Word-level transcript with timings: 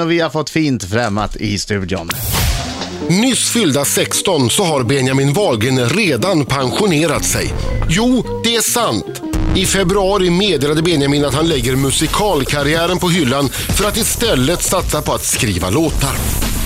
Och 0.00 0.10
vi 0.10 0.20
har 0.20 0.30
fått 0.30 0.50
fint 0.50 0.84
främmat 0.84 1.36
i 1.36 1.58
studion. 1.58 2.10
Nyss 3.08 3.50
fyllda 3.50 3.84
16 3.84 4.50
så 4.50 4.64
har 4.64 4.82
Benjamin 4.84 5.32
Wahlgren 5.32 5.88
redan 5.88 6.46
pensionerat 6.46 7.24
sig. 7.24 7.54
Jo, 7.88 8.24
det 8.44 8.56
är 8.56 8.60
sant. 8.60 9.22
I 9.56 9.66
februari 9.66 10.30
meddelade 10.30 10.82
Benjamin 10.82 11.24
att 11.24 11.34
han 11.34 11.48
lägger 11.48 11.76
musikalkarriären 11.76 12.98
på 12.98 13.08
hyllan 13.08 13.48
för 13.48 13.84
att 13.88 13.96
istället 13.96 14.62
satsa 14.62 15.02
på 15.02 15.12
att 15.12 15.24
skriva 15.24 15.70
låtar. 15.70 16.14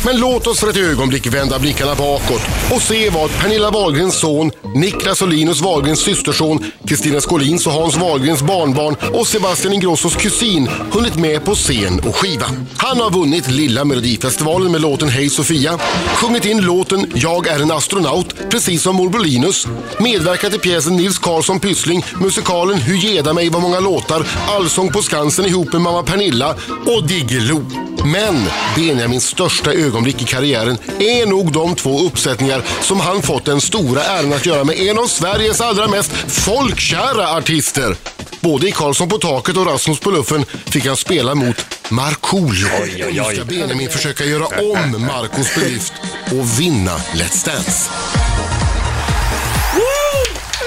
Men 0.04 0.20
låt 0.20 0.46
oss 0.46 0.60
för 0.60 0.70
ett 0.70 0.76
ögonblick 0.76 1.26
vända 1.26 1.58
blickarna 1.58 1.94
bakåt 1.94 2.42
och 2.74 2.82
se 2.82 3.10
vad 3.10 3.30
Pernilla 3.38 3.70
Wahlgrens 3.70 4.20
son, 4.20 4.50
Niklas 4.74 5.22
och 5.22 5.28
Linus 5.28 5.60
Wahlgrens 5.60 6.00
systerson, 6.00 6.64
Kristina 6.86 7.20
Skolins 7.20 7.66
och 7.66 7.72
Hans 7.72 7.96
Wahlgrens 7.96 8.42
barnbarn 8.42 8.96
och 9.20 9.26
Sebastian 9.26 9.74
Ingrossos 9.74 10.16
kusin 10.16 10.68
hunnit 10.92 11.16
med 11.16 11.44
på 11.44 11.54
scen 11.54 12.00
och 12.06 12.16
skiva. 12.16 12.46
Han 12.76 13.00
har 13.00 13.10
vunnit 13.10 13.50
Lilla 13.50 13.84
Melodifestivalen 13.84 14.72
med 14.72 14.80
låten 14.80 15.08
Hej 15.08 15.30
Sofia, 15.30 15.78
sjungit 16.14 16.44
in 16.44 16.60
låten 16.60 17.12
Jag 17.14 17.46
är 17.46 17.60
en 17.62 17.70
astronaut, 17.70 18.34
precis 18.50 18.82
som 18.82 18.96
morbror 18.96 19.24
Linus, 19.24 19.66
medverkat 19.98 20.54
i 20.54 20.58
pjäsen 20.58 20.96
Nils 20.96 21.18
Karlsson 21.18 21.60
Pyssling, 21.60 22.04
musikalen 22.20 22.78
Hur 22.78 22.96
geda 22.96 23.32
mig 23.32 23.48
vad 23.50 23.62
många 23.62 23.80
låtar, 23.80 24.26
Allsång 24.48 24.92
på 24.92 25.02
Skansen 25.02 25.46
ihop 25.46 25.72
med 25.72 25.82
mamma 25.82 26.02
Pernilla 26.02 26.54
och 26.86 27.06
Diggiloo. 27.06 27.88
Men 28.04 28.46
Benjamins 28.76 29.26
största 29.26 29.72
ögonblick 29.88 30.22
i 30.22 30.24
karriären 30.24 30.78
är 30.98 31.26
nog 31.26 31.52
de 31.52 31.74
två 31.74 32.00
uppsättningar 32.00 32.62
som 32.82 33.00
han 33.00 33.22
fått 33.22 33.44
den 33.44 33.60
stora 33.60 34.02
äran 34.02 34.32
att 34.32 34.46
göra 34.46 34.64
med 34.64 34.78
en 34.78 34.98
av 34.98 35.06
Sveriges 35.06 35.60
allra 35.60 35.88
mest 35.88 36.12
folkkära 36.28 37.36
artister. 37.36 37.96
Både 38.40 38.68
i 38.68 38.72
Karlsson 38.72 39.08
på 39.08 39.18
taket 39.18 39.56
och 39.56 39.66
Rasmus 39.66 40.00
på 40.00 40.10
luffen 40.10 40.44
fick 40.44 40.86
han 40.86 40.96
spela 40.96 41.34
mot 41.34 41.56
Markoolio. 41.88 42.68
Nu 43.12 43.34
ska 43.34 43.44
Benjamin 43.44 43.88
försöka 43.88 44.24
göra 44.24 44.46
om 44.46 45.06
Marcos 45.06 45.54
bedrift 45.54 45.92
och 46.24 46.60
vinna 46.60 46.96
Let's 46.96 47.46
Dance. 47.46 47.90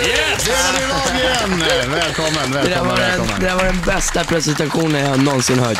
Benjamin 0.04 0.31
Välkommen, 1.60 2.52
Det 2.52 2.58
där, 2.58 2.64
välkommen, 2.64 2.88
var 2.88 2.96
den, 2.98 3.10
välkommen. 3.10 3.40
det 3.40 3.46
där 3.46 3.56
var 3.56 3.64
den 3.64 3.82
bästa 3.86 4.24
presentationen 4.24 5.06
jag 5.10 5.20
någonsin 5.24 5.60
hört. 5.60 5.78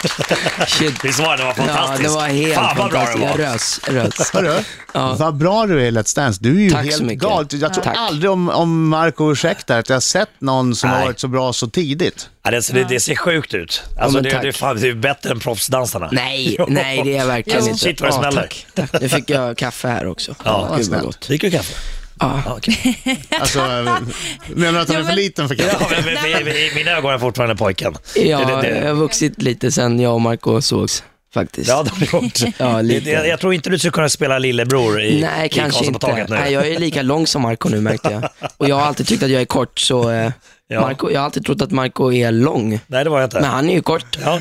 Shit. 0.68 1.06
Visst 1.06 1.20
var 1.20 1.38
det? 1.38 1.44
Det 1.44 1.44
var 1.44 1.54
Ja, 1.58 1.74
fantastiskt. 1.74 2.04
det 2.10 2.16
var 2.16 2.28
helt 2.28 2.54
Fan 2.56 2.78
vad 2.78 2.92
bra 2.92 3.00
det 3.02 3.06
fantastiskt. 3.08 3.84
Jag 3.88 3.94
var. 3.94 4.04
rös, 4.04 4.20
rös. 4.20 4.32
Hörru, 4.34 4.64
Ja. 4.94 5.16
vad 5.20 5.36
bra 5.38 5.66
du 5.66 5.82
är 5.82 5.86
i 5.86 5.92
Let's 5.92 6.16
Dance. 6.16 6.40
Du 6.44 6.56
är 6.58 6.62
ju 6.62 6.70
Tack 6.70 6.84
så 6.86 6.90
helt 6.92 7.02
mycket. 7.04 7.24
galet. 7.24 7.54
Jag 7.54 7.74
tror 7.74 7.84
Tack. 7.84 7.98
aldrig 7.98 8.32
om, 8.32 8.50
om 8.50 8.90
Marco 8.90 9.32
ursäktar 9.32 9.80
att 9.80 9.90
jag 9.90 9.96
har 9.96 10.02
sett 10.02 10.30
någon 10.40 10.76
som 10.76 10.90
har 10.90 10.98
Nej. 10.98 11.06
varit 11.06 11.20
så 11.20 11.28
bra 11.28 11.54
så 11.54 11.68
tidigt. 11.68 12.30
Ja, 12.44 12.52
det, 12.52 12.68
det, 12.74 12.84
det 12.84 13.00
ser 13.00 13.16
sjukt 13.16 13.54
ut. 13.54 13.84
Alltså, 14.00 14.16
men 14.16 14.24
det, 14.24 14.32
tack. 14.32 14.42
det, 14.42 14.48
är 14.48 14.52
fan, 14.52 14.82
det 14.82 14.88
är 14.90 14.94
bättre 14.94 15.30
än 15.32 15.40
proffsdansarna. 15.40 16.10
Nej, 16.12 16.58
nej 16.68 17.02
det 17.04 17.14
är 17.14 17.18
jag 17.18 17.26
verkligen 17.28 17.68
inte. 17.68 17.80
Shit, 17.80 18.02
vad 18.02 18.10
det 18.12 18.16
Ja, 18.16 18.22
smäller. 18.22 18.42
tack, 18.42 18.66
tack. 18.92 19.02
Nu 19.02 19.10
fick 19.10 19.30
jag 19.30 19.58
kaffe 19.58 19.88
här 19.88 20.08
också. 20.08 20.36
Ja, 20.46 20.62
Gud 20.62 20.70
vad 20.78 20.86
snällt. 20.86 21.04
gott. 21.04 21.22
Dricker 21.28 21.50
du 21.52 21.58
kaffe? 21.58 21.74
Ja. 22.22 22.44
Okej. 22.58 22.98
Alltså, 23.40 23.60
menar 23.60 24.72
du 24.72 24.80
att 24.80 24.88
han 24.90 24.98
är 24.98 25.04
för 25.04 25.14
liten 25.16 25.48
för 25.48 25.56
kaffe? 25.56 25.78
ja, 25.80 25.88
men, 25.90 26.04
men, 26.06 26.44
men, 26.44 26.56
I 26.56 26.72
mina 26.76 26.92
ögon 26.92 27.06
är 27.06 27.12
jag 27.12 27.22
fortfarande 27.22 27.56
pojken. 27.56 27.96
Ja, 28.16 28.40
Det- 28.40 28.46
det- 28.56 28.62
det- 28.62 28.78
jag 28.80 28.88
har 28.88 28.94
vuxit 28.94 29.42
lite 29.42 29.72
sen 29.72 30.00
jag 30.00 30.14
och 30.14 30.22
Marco 30.22 30.62
sågs 30.62 31.04
faktiskt. 31.34 31.70
Ja, 31.70 31.84
det 31.84 31.90
har 32.16 32.22
gjort. 32.22 32.40
Ja, 32.58 32.82
lite. 32.82 33.22
det- 33.22 33.28
Jag 33.28 33.40
tror 33.40 33.54
inte 33.54 33.70
du 33.70 33.80
skulle 33.80 33.92
kunna 33.92 34.10
spela 34.10 34.40
lillebror 34.40 35.02
i, 35.02 35.22
Nej, 35.22 35.46
i 35.46 35.50
kanske 35.50 35.62
Karlsson 35.62 35.86
på 35.86 35.88
inte. 35.98 36.08
taket 36.08 36.30
nu. 36.30 36.36
Nej, 36.36 36.54
jag 36.54 36.68
är 36.68 36.80
lika 36.80 37.02
lång 37.02 37.28
som 37.28 37.42
Marco 37.42 37.70
nu 37.70 37.82
märkte 37.82 38.10
jag. 38.12 38.50
Och 38.58 38.70
jag 38.70 38.76
har 38.76 38.82
alltid 38.86 39.08
tyckt 39.08 39.24
att 39.24 39.30
jag 39.30 39.42
är 39.42 39.46
kort, 39.46 39.80
så 39.80 40.12
eh, 40.12 40.32
Ja. 40.74 40.82
Marco, 40.82 41.12
jag 41.12 41.20
har 41.20 41.26
alltid 41.26 41.46
trott 41.46 41.62
att 41.62 41.72
Marco 41.72 42.12
är 42.14 42.32
lång. 42.32 42.80
Nej, 42.88 43.04
det 43.04 43.10
var 43.10 43.20
jag 43.20 43.26
inte. 43.26 43.42
Men 43.42 43.50
han 43.50 43.70
är 43.70 43.74
ju 43.74 43.82
kort. 43.82 44.18
Ja. 44.24 44.40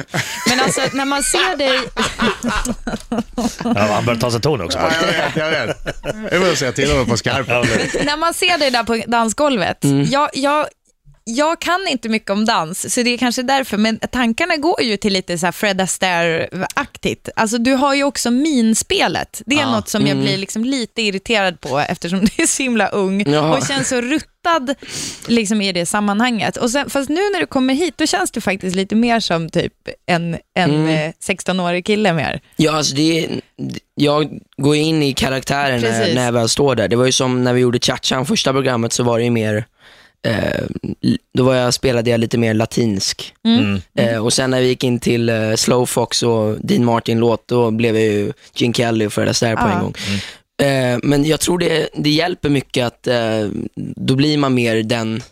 Men 0.48 0.60
alltså 0.60 0.80
när 0.92 1.04
man 1.04 1.22
ser 1.22 1.56
dig, 1.56 1.80
Ja, 3.64 3.94
han 3.94 4.04
börjar 4.04 4.20
ta 4.20 4.30
sig 4.30 4.40
ton 4.40 4.60
också. 4.60 4.78
Ja, 4.78 4.90
jag 5.00 5.06
vet, 5.06 5.36
jag 5.36 5.66
vet. 5.66 6.32
Jag 6.32 6.40
vill 6.40 6.56
säga 6.56 6.72
till 6.72 6.90
honom 6.90 7.06
på 7.06 7.16
skarpen. 7.16 7.66
När 8.04 8.16
man 8.16 8.34
ser 8.34 8.58
dig 8.58 8.70
där 8.70 8.84
på 8.84 9.02
dansgolvet, 9.06 9.78
jag, 10.10 10.30
jag, 10.32 10.66
jag 11.36 11.60
kan 11.60 11.86
inte 11.88 12.08
mycket 12.08 12.30
om 12.30 12.44
dans, 12.44 12.94
så 12.94 13.02
det 13.02 13.10
är 13.10 13.18
kanske 13.18 13.42
därför, 13.42 13.76
men 13.76 13.98
tankarna 13.98 14.56
går 14.56 14.82
ju 14.82 14.96
till 14.96 15.12
lite 15.12 15.38
så 15.38 15.52
Fred 15.52 15.80
Astaire-aktigt. 15.80 17.28
Alltså 17.36 17.58
du 17.58 17.72
har 17.72 17.94
ju 17.94 18.04
också 18.04 18.30
minspelet. 18.30 19.42
Det 19.46 19.60
är 19.60 19.66
något 19.66 19.88
som 19.88 20.06
jag 20.06 20.16
blir 20.16 20.38
liksom 20.38 20.64
lite 20.64 21.02
irriterad 21.02 21.60
på 21.60 21.78
eftersom 21.78 22.20
du 22.36 22.42
är 22.42 22.46
så 22.46 22.62
himla 22.62 22.88
ung 22.88 23.30
Jaha. 23.30 23.56
och 23.56 23.66
känns 23.66 23.88
så 23.88 24.00
ruttad 24.00 24.74
liksom, 25.26 25.60
i 25.62 25.72
det 25.72 25.86
sammanhanget. 25.86 26.56
Och 26.56 26.70
sen, 26.70 26.90
fast 26.90 27.08
nu 27.08 27.20
när 27.32 27.40
du 27.40 27.46
kommer 27.46 27.74
hit, 27.74 27.94
då 27.98 28.06
känns 28.06 28.30
du 28.30 28.40
faktiskt 28.40 28.76
lite 28.76 28.94
mer 28.94 29.20
som 29.20 29.50
typ 29.50 29.72
en, 30.06 30.36
en 30.54 30.88
eh, 30.88 31.12
16-årig 31.28 31.86
kille 31.86 32.12
mer. 32.12 32.40
Ja, 32.56 32.72
alltså 32.72 32.94
det 32.94 33.28
jag 33.94 34.38
går 34.56 34.76
in 34.76 35.02
i 35.02 35.12
karaktären 35.12 35.80
när, 35.80 36.14
när 36.14 36.24
jag 36.24 36.32
väl 36.32 36.48
står 36.48 36.74
där. 36.76 36.88
Det 36.88 36.96
var 36.96 37.06
ju 37.06 37.12
som 37.12 37.44
när 37.44 37.52
vi 37.52 37.60
gjorde 37.60 37.78
Cha-Chan, 37.78 38.26
första 38.26 38.52
programmet, 38.52 38.92
så 38.92 39.02
var 39.02 39.18
det 39.18 39.24
ju 39.24 39.30
mer, 39.30 39.64
eh, 40.26 40.64
då 41.34 41.44
var 41.44 41.54
jag, 41.54 41.74
spelade 41.74 42.10
jag 42.10 42.20
lite 42.20 42.38
mer 42.38 42.54
latinsk. 42.54 43.34
Mm. 43.44 43.80
Eh, 43.94 44.24
och 44.24 44.32
sen 44.32 44.50
när 44.50 44.60
vi 44.60 44.66
gick 44.66 44.84
in 44.84 45.00
till 45.00 45.28
eh, 45.28 45.54
Slow 45.54 45.86
Fox 45.86 46.22
och 46.22 46.56
Dean 46.60 46.84
Martin-låt, 46.84 47.48
då 47.48 47.70
blev 47.70 47.96
jag 47.96 48.04
ju 48.04 48.32
Gene 48.54 48.74
Kelly 48.74 49.06
och 49.06 49.12
Fred 49.12 49.28
Astaire 49.28 49.56
på 49.56 49.66
en 49.66 49.80
gång. 49.80 49.94
Eh, 50.62 50.98
men 51.02 51.24
jag 51.24 51.40
tror 51.40 51.58
det, 51.58 51.88
det 51.94 52.10
hjälper 52.10 52.48
mycket 52.48 52.86
att 52.86 53.06
eh, 53.06 53.48
då 53.96 54.16
blir 54.16 54.38
man 54.38 54.54
mer 54.54 54.82
den 54.82 55.22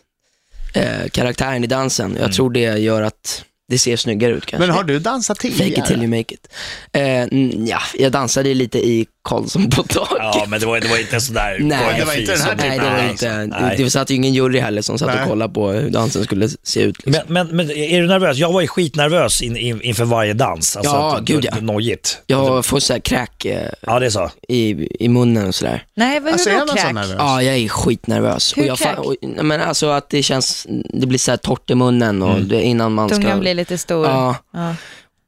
eh, 0.73 1.09
karaktären 1.11 1.63
i 1.63 1.67
dansen. 1.67 2.17
Jag 2.19 2.33
tror 2.33 2.49
det 2.49 2.77
gör 2.77 3.01
att 3.01 3.45
det 3.69 3.77
ser 3.77 3.97
snyggare 3.97 4.31
ut 4.31 4.45
kanske. 4.45 4.67
Men 4.67 4.75
har 4.75 4.83
du 4.83 4.99
dansat 4.99 5.37
Fake 5.37 5.47
it 5.47 5.57
till 5.57 5.73
tidigare? 5.73 5.97
you 5.97 6.07
make 6.07 6.33
it. 6.33 6.47
Eh, 6.91 7.21
mm, 7.21 7.65
ja, 7.65 7.79
jag 7.97 8.11
dansade 8.11 8.53
lite 8.53 8.79
i 8.79 9.07
Karlsson 9.23 9.69
på 9.69 9.83
taket. 9.83 10.17
ja, 10.19 10.45
men 10.47 10.59
det 10.59 10.65
var, 10.65 10.79
det 10.79 10.87
var 10.87 10.97
inte 10.97 11.21
sådär 11.21 11.57
Nej, 11.59 11.99
det 11.99 12.05
var 12.05 12.13
inte 12.19 12.31
den 12.31 12.41
här 12.41 12.51
typen 12.55 12.67
Nej, 12.69 12.79
det 12.79 12.89
var 13.03 13.09
inte. 13.09 13.45
Nej. 13.61 13.77
Det, 13.77 13.89
satt 13.89 14.11
ju 14.11 14.15
ingen 14.15 14.33
jury 14.33 14.59
heller 14.59 14.81
som 14.81 14.99
satt 14.99 15.07
Nej. 15.07 15.21
och 15.23 15.29
kollade 15.29 15.53
på 15.53 15.69
hur 15.71 15.89
dansen 15.89 16.23
skulle 16.23 16.49
se 16.63 16.81
ut. 16.81 17.05
Liksom. 17.05 17.23
Men, 17.33 17.47
men, 17.47 17.55
men 17.57 17.71
är 17.77 18.01
du 18.01 18.07
nervös? 18.07 18.37
Jag 18.37 18.51
var 18.53 18.61
ju 18.61 18.67
skitnervös 18.67 19.41
in, 19.41 19.57
in, 19.57 19.81
inför 19.81 20.05
varje 20.05 20.33
dans. 20.33 20.75
Alltså, 20.77 20.91
Ja, 20.95 21.17
att- 21.17 21.23
gud, 21.23 21.45
ja. 21.51 21.55
Nojigt. 21.61 22.21
jag 22.27 22.65
får 22.65 22.79
så 22.79 22.93
här 22.93 22.99
kräk 22.99 23.45
eh, 23.45 23.69
Ja, 23.81 23.99
det 23.99 24.05
är 24.05 24.09
så. 24.09 24.31
i, 24.47 24.87
i 25.05 25.09
munnen 25.09 25.47
och 25.47 25.55
sådär. 25.55 25.83
Nej, 25.95 26.19
vad 26.19 26.33
Alltså 26.33 26.49
är 26.49 26.57
man 26.57 26.67
så 26.67 26.75
kräk? 26.75 26.93
nervös? 26.93 27.15
Ja, 27.17 27.41
jag 27.43 27.55
är 27.57 27.67
skitnervös. 27.69 28.57
Hur 28.57 28.61
och 28.61 28.67
jag 28.67 28.77
kräk? 28.77 28.97
och, 28.99 29.15
men 29.21 29.61
alltså 29.61 29.89
att 29.89 30.09
det 30.09 30.23
känns, 30.23 30.67
det 30.93 31.07
blir 31.07 31.19
så 31.19 31.31
här 31.31 31.37
torrt 31.37 31.69
i 31.69 31.75
munnen 31.75 32.21
och 32.21 32.41
det, 32.41 32.61
innan 32.61 32.93
man 32.93 33.09
ska... 33.09 33.17
Tungan 33.17 33.39
blir 33.39 33.53
lite 33.53 33.77
stor. 33.77 34.05
Ja. 34.05 34.35
Ja. 34.53 34.75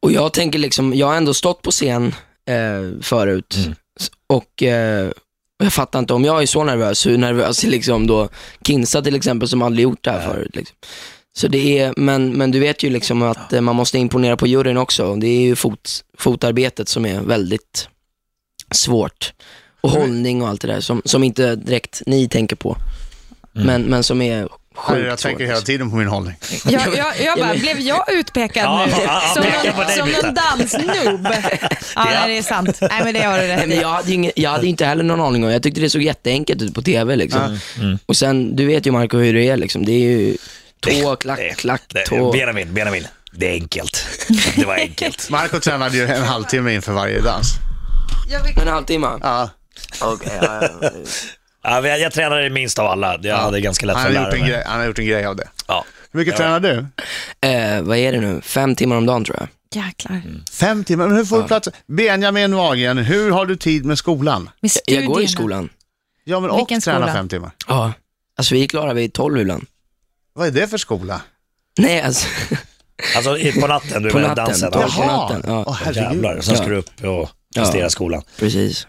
Och 0.02 0.12
jag 0.12 0.34
tänker 0.34 0.60
liksom, 0.60 0.94
jag 0.94 1.08
har 1.08 1.16
ändå 1.16 1.34
stått 1.34 1.62
på 1.62 1.72
scen 1.72 2.16
eh, 2.50 3.02
förut 3.02 3.56
S- 3.58 3.68
och 4.28 4.64
eh, 4.64 5.12
jag 5.64 5.74
fattar 5.74 6.00
inte, 6.00 6.14
om 6.14 6.26
jag 6.26 6.42
är 6.42 6.46
så 6.46 6.64
nervös, 6.64 7.06
hur 7.06 7.18
nervös 7.18 7.64
är 7.64 7.68
liksom 7.68 8.08
då 8.08 8.30
Kinsa 8.68 9.02
till 9.02 9.16
exempel 9.16 9.48
som 9.50 9.62
aldrig 9.62 9.84
gjort 9.84 10.04
det 10.04 10.12
här 10.12 10.34
förut. 10.34 10.56
Liksom. 10.56 10.76
Så 11.34 11.48
det 11.48 11.80
är, 11.80 11.94
men, 11.98 12.34
men 12.38 12.52
du 12.52 12.60
vet 12.60 12.84
ju 12.84 12.90
liksom 12.90 13.22
att 13.22 13.54
eh, 13.54 13.62
man 13.62 13.76
måste 13.76 13.98
imponera 13.98 14.38
på 14.38 14.48
juryn 14.48 14.78
också. 14.78 15.16
Det 15.16 15.28
är 15.28 15.42
ju 15.42 15.56
fot, 15.56 16.04
fotarbetet 16.18 16.90
som 16.90 17.06
är 17.06 17.22
väldigt 17.22 17.90
svårt. 18.72 19.34
Och 19.82 19.90
hållning 19.90 20.42
och 20.42 20.48
allt 20.48 20.62
det 20.62 20.68
där 20.68 20.80
som, 20.80 21.02
som 21.06 21.24
inte 21.24 21.56
direkt 21.56 22.02
ni 22.06 22.30
tänker 22.30 22.56
på. 22.56 22.78
Men, 23.52 23.82
men 23.82 24.04
som 24.04 24.22
är 24.22 24.50
sjukt 24.76 25.08
Jag 25.08 25.18
tänker 25.20 25.46
svårt. 25.46 25.50
hela 25.56 25.62
tiden 25.62 25.90
på 25.90 25.96
min 25.96 26.08
hållning. 26.08 26.36
Jag, 26.66 26.82
jag, 26.98 27.22
jag 27.26 27.40
bara, 27.40 27.54
blev 27.54 27.80
jag 27.80 28.12
utpekad 28.14 28.64
Ja, 28.64 28.86
nu 28.86 28.94
ja, 29.06 29.22
som, 29.34 29.44
någon, 29.44 29.90
som 29.90 30.10
någon 30.10 30.34
dansnoob? 30.34 31.28
Ja, 31.96 32.04
nej, 32.06 32.28
det 32.28 32.38
är 32.38 32.42
sant. 32.44 32.78
Nej, 32.82 33.02
men 33.04 33.14
det 33.14 33.20
har 33.22 33.40
du 33.40 33.48
rätt 33.48 33.68
i. 33.68 33.82
jag, 33.82 33.88
hade 33.90 34.08
ju 34.10 34.14
ingen, 34.14 34.32
jag 34.36 34.50
hade 34.50 34.68
inte 34.68 34.86
heller 34.86 35.04
någon 35.04 35.22
aning 35.22 35.44
om 35.46 35.52
Jag 35.52 35.64
tyckte 35.64 35.82
det 35.82 35.90
såg 35.90 36.02
jätteenkelt 36.02 36.62
ut 36.62 36.74
på 36.76 36.82
tv. 36.82 37.16
Liksom. 37.16 37.60
Och 38.06 38.18
sen, 38.18 38.56
du 38.56 38.66
vet 38.66 38.86
ju 38.88 38.92
Marco 38.92 39.18
hur 39.18 39.34
det 39.34 39.50
är. 39.50 39.58
Liksom. 39.58 39.86
Det 39.86 39.92
är 39.92 40.00
ju 40.00 40.38
tå, 40.80 41.16
klack, 41.16 41.38
Det- 41.40 41.58
klack, 41.58 41.82
det- 41.88 42.06
tå. 42.06 42.32
Benjamin, 42.32 42.74
Benjamin. 42.74 43.08
Det 43.34 43.48
är 43.50 43.54
enkelt. 43.54 44.06
Det 44.56 44.66
var 44.66 44.76
enkelt. 44.76 45.30
Marco 45.30 45.60
tränade 45.60 45.98
ju 45.98 46.06
en 46.08 46.24
halvtimme 46.24 46.74
inför 46.74 46.92
varje 46.94 47.22
dans. 47.22 47.48
En 48.62 48.68
halvtimme? 48.68 49.08
Ja, 49.22 49.50
Okej, 50.02 50.32
ja, 50.42 50.62
ja. 50.82 50.90
Ja, 51.64 51.82
men 51.82 51.90
jag, 51.92 52.00
jag 52.00 52.14
tränade 52.14 52.50
minst 52.50 52.80
av 52.80 52.88
alla. 52.88 53.20
Jag 53.22 53.38
hade 53.38 53.62
ganska 53.62 53.86
lätt 53.86 53.96
han, 53.96 54.06
för 54.06 54.14
har 54.16 54.22
att 54.22 54.28
gjort 54.28 54.34
lära 54.34 54.40
en 54.40 54.42
mig. 54.42 54.52
grej, 54.52 54.64
han 54.68 54.80
har 54.80 54.88
gjort 54.88 55.00
en 55.00 55.06
grej 55.06 55.26
av 55.26 55.36
det. 55.36 55.48
Ja. 55.68 55.86
Hur 56.12 56.18
mycket 56.20 56.32
Ja. 56.34 56.38
tränar 56.38 56.60
du? 56.60 56.86
Eh, 57.48 57.82
vad 57.82 57.98
är 57.98 58.12
det 58.12 58.20
nu? 58.22 58.42
Fem 58.42 58.76
timmar 58.76 58.96
om 58.96 59.06
dagen 59.06 59.24
tror 59.26 59.38
jag. 59.40 59.48
Jäklar. 59.86 60.22
Fem 60.52 60.84
timmar. 60.84 61.08
Men 61.08 61.18
hur 61.18 61.26
får 61.26 61.42
du 61.42 61.48
plats? 61.48 61.70
Benjamin 61.88 62.56
Wahlgren, 62.56 62.98
hur 62.98 63.32
har 63.32 63.46
du 63.46 63.56
tid 63.56 63.86
med 63.86 63.98
skolan? 63.98 64.50
Med 64.62 64.72
Jag, 64.86 65.02
jag 65.02 65.06
går 65.06 65.22
i 65.22 65.28
studierna. 65.28 65.42
skolan. 65.42 65.70
Ja, 66.24 66.40
men 66.40 66.50
och 66.50 66.58
Vilken 66.60 66.82
träna 66.82 67.00
skola? 67.00 67.14
fem 67.14 67.30
timmar. 67.30 67.52
Ja. 67.68 67.94
Alltså 68.38 68.54
vi 68.56 68.64
är 68.64 68.68
klara 68.68 68.94
vid 68.94 69.14
tolv 69.14 69.40
ibland. 69.42 69.66
Vad 70.34 70.48
är 70.48 70.52
det 70.52 70.68
för 70.68 70.78
skola? 70.78 71.22
Nej, 71.78 72.02
alltså. 72.02 72.28
Alltså 73.16 73.38
i- 73.38 73.52
på 73.62 73.68
natten, 73.68 74.04
du 74.04 74.10
På 74.10 74.18
menar 74.18 74.30
natten. 74.36 74.46
dansen? 74.46 74.70
Ja. 74.74 74.82
Ja. 74.82 74.96
på 74.96 75.06
natten, 75.34 75.44
ja. 75.54 75.64
Åh, 75.68 75.78
herregud. 75.84 76.04
Jävlar, 76.04 76.42
sen 76.42 76.56
ska 76.56 76.66
Ja. 76.66 76.70
du 76.70 76.76
upp 76.78 77.04
och 77.06 77.30
prestera 77.56 77.82
Ja. 77.84 77.90
skolan. 77.90 78.24
Precis. 78.40 78.88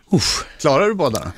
Klarar 0.61 0.87
du 0.87 0.95
båda? 0.95 1.33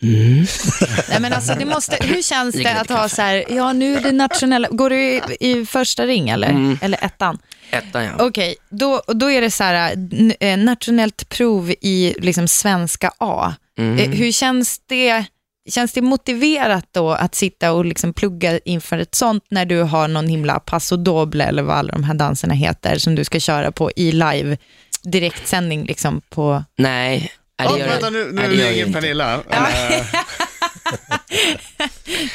Nej, 0.00 1.20
men 1.20 1.32
alltså, 1.32 1.54
det 1.54 1.64
måste, 1.64 1.96
hur 2.00 2.22
känns 2.22 2.54
det 2.54 2.80
att 2.80 2.90
ha 2.90 3.08
så 3.08 3.22
här, 3.22 3.44
ja 3.48 3.72
nu 3.72 3.96
är 3.96 4.00
det 4.00 4.12
nationella, 4.12 4.68
går 4.70 4.90
du 4.90 4.96
i, 5.00 5.20
i 5.40 5.66
första 5.66 6.06
ring 6.06 6.28
eller, 6.28 6.48
Mm. 6.50 6.78
eller 6.82 7.04
ettan? 7.04 7.38
Ettan 7.70 8.04
ja. 8.04 8.10
Okej, 8.18 8.56
då, 8.70 9.02
då 9.06 9.30
är 9.30 9.40
det 9.40 9.50
så 9.50 9.64
här, 9.64 9.96
eh, 10.40 10.56
nationellt 10.58 11.28
prov 11.28 11.70
i 11.70 12.14
liksom 12.18 12.48
svenska 12.48 13.10
A. 13.18 13.54
Mm. 13.78 13.98
Eh, 13.98 14.18
Hur 14.18 14.32
känns 14.32 14.80
det? 14.86 15.24
Känns 15.70 15.92
det 15.92 16.02
motiverat 16.02 16.86
då 16.92 17.10
att 17.12 17.34
sitta 17.34 17.72
och 17.72 17.84
liksom 17.84 18.12
plugga 18.12 18.58
inför 18.58 18.98
ett 18.98 19.14
sånt 19.14 19.44
när 19.50 19.64
du 19.64 19.82
har 19.82 20.08
någon 20.08 20.28
himla 20.28 20.60
passo 20.60 20.96
doble 20.96 21.44
eller 21.44 21.62
vad 21.62 21.76
alla 21.76 21.92
de 21.92 22.04
här 22.04 22.14
danserna 22.14 22.54
heter 22.54 22.98
som 22.98 23.14
du 23.14 23.24
ska 23.24 23.40
köra 23.40 23.72
på 23.72 23.90
i 23.96 24.12
live 24.12 24.56
direktsändning 25.02 25.84
liksom 25.84 26.20
på... 26.30 26.64
Nej, 26.76 27.32
nej, 27.58 27.68
det 27.72 27.78
gör 27.78 27.88
vänta, 27.88 28.10
det, 28.10 28.18
nu, 28.18 28.32
nej, 28.32 28.48
nu 28.48 28.54
det 28.56 28.56
gör 28.62 28.64
det 28.64 28.70
ringer 28.72 28.86
inte. 28.86 29.00
Pernilla. 29.00 29.34
Eh, 29.50 30.04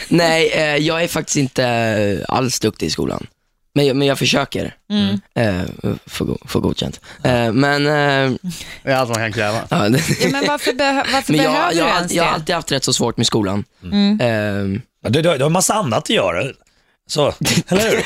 Nej, 0.07 0.49
eh, 0.53 0.75
jag 0.77 1.03
är 1.03 1.07
faktiskt 1.07 1.37
inte 1.37 1.65
eh, 1.65 2.35
alls 2.35 2.59
duktig 2.59 2.85
i 2.85 2.89
skolan. 2.89 3.27
Men, 3.75 3.85
jag- 3.85 3.95
men 3.95 4.07
jag 4.07 4.19
försöker 4.19 4.75
Mm. 4.89 5.19
eh, 5.35 5.69
få, 6.05 6.25
go- 6.25 6.37
få 6.45 6.59
godkänt. 6.59 6.99
Eh, 7.23 7.51
men, 7.53 7.87
eh, 7.87 8.37
Det 8.83 8.91
är 8.91 8.95
allt 8.95 9.09
man 9.09 9.17
kan 9.17 9.33
kräva. 9.33 9.59
ja, 9.69 9.89
det, 9.89 10.01
Ja, 10.21 10.29
men 10.31 10.45
varför, 10.47 10.71
behö- 10.71 11.05
varför 11.13 11.31
men 11.33 11.41
behöver 11.43 11.57
jag, 11.65 11.73
du 11.73 11.77
jag, 11.77 11.87
ens 11.97 12.11
jag 12.13 12.23
har 12.23 12.29
det? 12.31 12.35
alltid 12.35 12.55
haft 12.55 12.71
rätt 12.71 12.83
så 12.83 12.93
svårt 12.93 13.17
med 13.17 13.25
skolan. 13.25 13.63
Mm. 13.83 14.19
Eh, 14.21 14.81
Ja, 15.03 15.09
Du, 15.09 15.21
du, 15.21 15.21
du 15.21 15.29
har 15.29 15.45
en 15.45 15.51
massa 15.51 15.73
annat 15.73 15.97
att 16.03 16.09
göra. 16.09 16.43
Så, 17.07 17.33
eller 17.67 17.89
hur? 17.91 18.03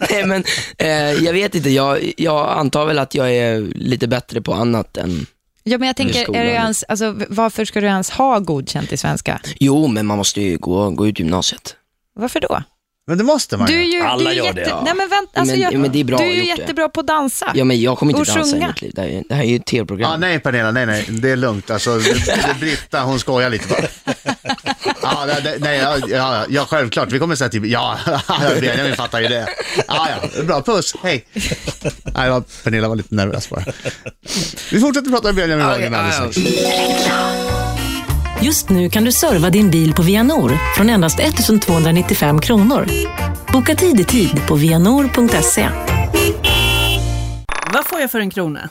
nej 0.10 0.24
men, 0.24 0.44
eh, 0.78 1.24
jag 1.24 1.32
vet 1.32 1.54
inte, 1.54 1.70
jag, 1.70 2.12
jag 2.16 2.48
antar 2.58 2.86
väl 2.86 2.98
att 2.98 3.14
jag 3.14 3.32
är 3.34 3.60
lite 3.74 4.08
bättre 4.08 4.40
på 4.40 4.54
annat 4.54 4.96
än, 4.96 5.26
Ja, 5.68 5.78
men 5.78 5.86
jag 5.86 5.96
tänker, 5.96 6.36
är 6.36 6.44
det 6.44 6.50
ens, 6.50 6.84
alltså, 6.88 7.14
varför 7.28 7.64
ska 7.64 7.80
du 7.80 7.86
ens 7.86 8.10
ha 8.10 8.38
godkänt 8.38 8.92
i 8.92 8.96
svenska? 8.96 9.40
jo 9.60 9.86
men 9.86 10.06
man 10.06 10.18
måste 10.18 10.40
ju 10.40 10.58
gå, 10.58 10.90
gå 10.90 11.06
ut 11.06 11.18
gymnasiet. 11.18 11.76
Varför 12.14 12.40
då? 12.40 12.62
Men 13.08 13.18
det 13.18 13.24
måste 13.24 13.56
man 13.56 13.66
Du 13.66 13.80
är 13.80 13.84
ju. 13.84 14.02
Alla 14.02 14.24
du 14.24 14.28
är 14.30 14.32
gör 14.34 14.44
jätte, 14.44 14.60
det, 14.60 14.68
ja. 14.68 14.82
Nej, 14.84 14.94
men 14.96 15.08
vänta, 15.08 15.40
alltså, 15.40 15.54
Men- 15.56 15.60
jag, 15.62 15.74
men 15.80 15.92
det 15.92 16.00
är 16.00 16.04
bra 16.04 16.18
du 16.18 16.24
är 16.24 16.28
ju 16.28 16.34
gjort 16.38 16.56
det. 16.56 16.60
jättebra 16.62 16.88
på 16.88 17.00
att 17.00 17.06
dansa. 17.06 17.52
Ja 17.54 17.64
men 17.64 17.80
jag 17.80 17.98
kommer 17.98 18.12
inte 18.12 18.20
Och 18.20 18.36
dansa 18.36 18.56
i 18.56 18.60
sjunga. 18.60 18.66
mitt 18.68 18.82
liv, 18.82 18.90
det 18.94 19.00
här, 19.00 19.08
är- 19.08 19.22
det 19.28 19.34
här 19.34 19.42
är 19.42 19.46
ju 19.46 19.56
ett 19.56 19.66
tv-program. 19.66 20.10
Ja, 20.10 20.16
nej 20.16 20.38
Pernilla, 20.40 20.70
nej 20.70 20.86
nej, 20.86 21.04
det 21.08 21.30
är 21.30 21.36
lugnt. 21.36 21.70
Alltså, 21.70 21.98
det, 21.98 22.12
det, 22.12 22.56
Britta, 22.60 23.00
hon 23.02 23.18
skojar 23.20 23.50
lite 23.50 23.68
bara. 23.68 23.80
Ja, 25.02 25.26
det, 25.26 25.40
det, 25.40 25.56
nej, 25.60 25.78
ja, 25.78 25.98
ja, 26.08 26.44
ja, 26.48 26.64
självklart. 26.70 27.12
Vi 27.12 27.18
kommer 27.18 27.34
säga 27.36 27.50
till, 27.50 27.70
ja, 27.70 27.98
Benjamin 28.60 28.96
fattar 28.96 29.20
ju 29.20 29.28
det. 29.28 29.48
Ja, 29.88 30.08
ja, 30.36 30.42
bra, 30.42 30.62
puss, 30.62 30.94
hej. 31.02 31.24
Nej, 32.14 32.28
ja, 32.28 32.42
Pernilla 32.64 32.88
var 32.88 32.96
lite 32.96 33.14
nervös 33.14 33.50
bara. 33.50 33.64
Vi 34.72 34.80
fortsätter 34.80 35.10
prata 35.10 35.26
med 35.28 35.34
Benjamin 35.34 35.66
Wahlgren 35.66 35.94
alldeles 35.94 36.34
strax. 36.34 37.67
Just 38.42 38.68
nu 38.70 38.90
kan 38.90 39.04
du 39.04 39.12
serva 39.12 39.50
din 39.50 39.70
bil 39.70 39.94
på 39.94 40.02
Vianor 40.02 40.52
från 40.76 40.90
endast 40.90 41.20
1295 41.20 42.40
kronor. 42.40 42.86
Boka 43.52 43.74
tid 43.74 44.00
i 44.00 44.04
tid 44.04 44.42
på 44.48 44.54
vianor.se. 44.54 45.68
Vad 47.72 47.86
får 47.86 48.00
jag 48.00 48.10
för 48.10 48.20
en 48.20 48.30
krona? 48.30 48.68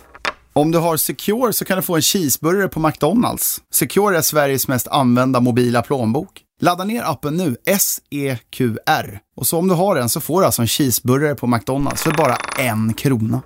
Om 0.54 0.72
du 0.72 0.78
har 0.78 0.98
Secure 0.98 1.54
så 1.54 1.66
kan 1.66 1.76
du 1.78 1.82
få 1.82 1.96
en 1.96 2.02
cheeseburgare 2.02 2.68
på 2.68 2.80
McDonalds. 2.80 3.62
Secure 3.74 4.18
är 4.18 4.22
Sveriges 4.22 4.68
mest 4.68 4.88
använda 4.88 5.40
mobila 5.40 5.82
plånbok. 5.82 6.42
Ladda 6.62 6.84
ner 6.84 7.04
appen 7.04 7.38
nu, 7.38 7.56
S-E-Q-R. 7.66 9.20
Och 9.38 9.48
så 9.48 9.58
om 9.58 9.68
du 9.68 9.74
har 9.74 9.96
den 9.96 10.10
så 10.10 10.22
får 10.22 10.40
du 10.42 10.46
alltså 10.46 10.62
en 10.62 10.68
cheeseburgare 10.68 11.36
på 11.36 11.48
McDonalds 11.48 12.04
för 12.04 12.12
bara 12.12 12.36
en 12.60 12.94
krona. 12.94 13.42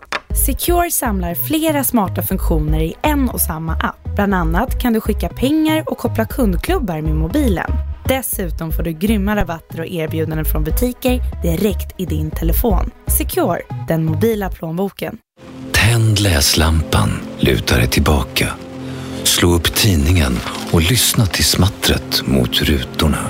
Secure 0.45 0.91
samlar 0.91 1.35
flera 1.35 1.83
smarta 1.83 2.21
funktioner 2.21 2.79
i 2.79 2.93
en 3.01 3.29
och 3.29 3.41
samma 3.41 3.73
app. 3.73 4.00
Bland 4.21 4.33
annat 4.33 4.79
kan 4.81 4.93
du 4.93 5.01
skicka 5.01 5.29
pengar 5.29 5.83
och 5.87 5.97
koppla 5.97 6.25
kundklubbar 6.25 7.01
med 7.01 7.15
mobilen. 7.15 7.71
Dessutom 8.05 8.71
får 8.71 8.83
du 8.83 8.91
grymma 8.91 9.35
rabatter 9.35 9.79
och 9.79 9.85
erbjudanden 9.85 10.45
från 10.45 10.63
butiker 10.63 11.21
direkt 11.41 11.95
i 11.97 12.05
din 12.05 12.31
telefon. 12.31 12.91
Secure, 13.17 13.61
den 13.87 14.05
mobila 14.05 14.49
plånboken. 14.49 15.17
Tänd 15.71 16.19
läslampan, 16.19 17.09
luta 17.39 17.77
dig 17.77 17.87
tillbaka. 17.87 18.47
Slå 19.23 19.53
upp 19.53 19.75
tidningen 19.75 20.39
och 20.71 20.81
lyssna 20.81 21.25
till 21.25 21.45
smattret 21.45 22.27
mot 22.27 22.61
rutorna. 22.61 23.27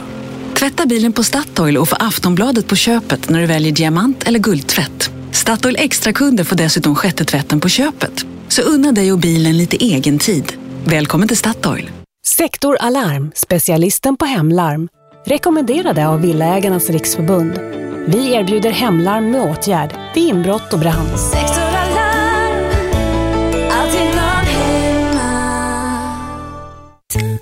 Tvätta 0.53 0.85
bilen 0.85 1.13
på 1.13 1.23
Statoil 1.23 1.77
och 1.77 1.89
få 1.89 1.95
Aftonbladet 1.99 2.67
på 2.67 2.75
köpet 2.75 3.29
när 3.29 3.39
du 3.39 3.45
väljer 3.45 3.71
diamant 3.71 4.23
eller 4.23 4.39
guldtvätt. 4.39 5.11
Statoil 5.31 5.75
extra-kunder 5.79 6.43
får 6.43 6.55
dessutom 6.55 6.95
sjätte 6.95 7.25
tvätten 7.25 7.59
på 7.59 7.69
köpet. 7.69 8.25
Så 8.47 8.61
unna 8.61 8.91
dig 8.91 9.11
och 9.11 9.19
bilen 9.19 9.57
lite 9.57 9.77
egen 9.77 10.19
tid. 10.19 10.61
Välkommen 10.86 11.28
till 11.28 11.38
Statoil. 11.38 11.92
Sektor 12.25 12.78
Alarm, 12.80 13.31
specialisten 13.36 14.18
på 14.18 14.25
hemlarm. 14.25 14.88
Rekommenderade 15.25 16.07
av 16.07 16.22
Villaägarnas 16.22 16.89
riksförbund. 16.89 17.60
Vi 18.07 18.33
erbjuder 18.33 18.72
hemlarm 18.72 19.31
med 19.31 19.42
åtgärd 19.42 19.95
vid 20.16 20.24
inbrott 20.24 20.74
och 20.74 20.80
brand. 20.80 21.10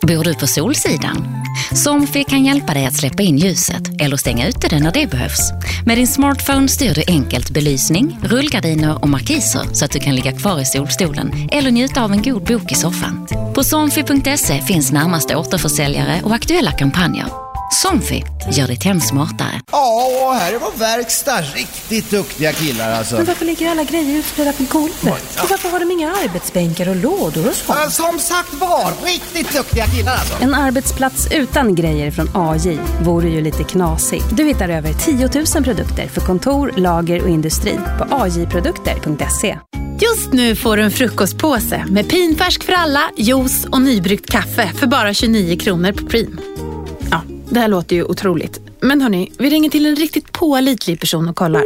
Bor 0.01 0.23
du 0.23 0.35
på 0.35 0.47
Solsidan? 0.47 1.45
Somfy 1.75 2.23
kan 2.23 2.45
hjälpa 2.45 2.73
dig 2.73 2.85
att 2.85 2.95
släppa 2.95 3.23
in 3.23 3.37
ljuset 3.37 4.01
eller 4.01 4.17
stänga 4.17 4.47
ute 4.47 4.67
det 4.67 4.79
när 4.79 4.91
det 4.91 5.07
behövs. 5.07 5.51
Med 5.85 5.97
din 5.97 6.07
smartphone 6.07 6.67
styr 6.67 6.93
du 6.93 7.03
enkelt 7.07 7.49
belysning, 7.49 8.19
rullgardiner 8.23 9.01
och 9.01 9.09
markiser 9.09 9.61
så 9.73 9.85
att 9.85 9.91
du 9.91 9.99
kan 9.99 10.15
ligga 10.15 10.31
kvar 10.31 10.59
i 10.59 10.65
solstolen 10.65 11.49
eller 11.51 11.71
njuta 11.71 12.03
av 12.03 12.11
en 12.11 12.21
god 12.21 12.43
bok 12.43 12.71
i 12.71 12.75
soffan. 12.75 13.27
På 13.55 13.63
somfy.se 13.63 14.61
finns 14.61 14.91
närmaste 14.91 15.35
återförsäljare 15.35 16.21
och 16.23 16.35
aktuella 16.35 16.71
kampanjer. 16.71 17.48
Somfy 17.71 18.23
gör 18.51 18.67
ditt 18.67 18.83
hem 18.83 18.99
smartare. 19.01 19.61
Ja, 19.71 20.37
här 20.39 20.53
är 20.53 20.59
vår 20.59 20.79
verkstad. 20.79 21.41
Riktigt 21.41 22.11
duktiga 22.11 22.53
killar 22.53 22.91
alltså. 22.91 23.15
Men 23.15 23.25
varför 23.25 23.45
ligger 23.45 23.69
alla 23.71 23.83
grejer 23.83 24.19
utspridda 24.19 24.53
på 24.53 24.63
golvet? 24.69 25.39
Och 25.43 25.49
varför 25.49 25.69
har 25.69 25.79
de 25.79 25.91
inga 25.91 26.11
arbetsbänkar 26.11 26.89
och 26.89 26.95
lådor 26.95 27.47
och 27.47 27.55
sånt? 27.55 27.93
Som 27.93 28.19
sagt 28.19 28.53
var, 28.53 29.05
riktigt 29.05 29.53
duktiga 29.53 29.85
killar 29.85 30.11
alltså. 30.11 30.43
En 30.43 30.53
arbetsplats 30.53 31.27
utan 31.31 31.75
grejer 31.75 32.11
från 32.11 32.29
AJ 32.33 32.79
vore 33.03 33.29
ju 33.29 33.41
lite 33.41 33.63
knasigt. 33.63 34.25
Du 34.37 34.43
hittar 34.43 34.69
över 34.69 34.93
10 34.93 35.29
000 35.55 35.63
produkter 35.63 36.07
för 36.07 36.21
kontor, 36.21 36.73
lager 36.77 37.21
och 37.23 37.29
industri 37.29 37.79
på 37.97 38.15
ajprodukter.se. 38.15 39.57
Just 40.01 40.33
nu 40.33 40.55
får 40.55 40.77
du 40.77 40.83
en 40.83 40.91
frukostpåse 40.91 41.85
med 41.89 42.09
pinfärsk 42.09 42.63
för 42.63 42.73
alla, 42.73 43.09
juice 43.17 43.65
och 43.71 43.81
nybryggt 43.81 44.31
kaffe 44.31 44.71
för 44.75 44.87
bara 44.87 45.13
29 45.13 45.57
kronor 45.57 45.91
på 45.91 46.05
Prim. 46.05 46.39
Det 47.51 47.59
här 47.59 47.67
låter 47.67 47.95
ju 47.95 48.03
otroligt. 48.03 48.59
Men 48.81 49.01
hörni, 49.01 49.31
vi 49.39 49.49
ringer 49.49 49.69
till 49.69 49.85
en 49.85 49.95
riktigt 49.95 50.31
pålitlig 50.31 50.99
person 50.99 51.29
och 51.29 51.35
kollar. 51.35 51.63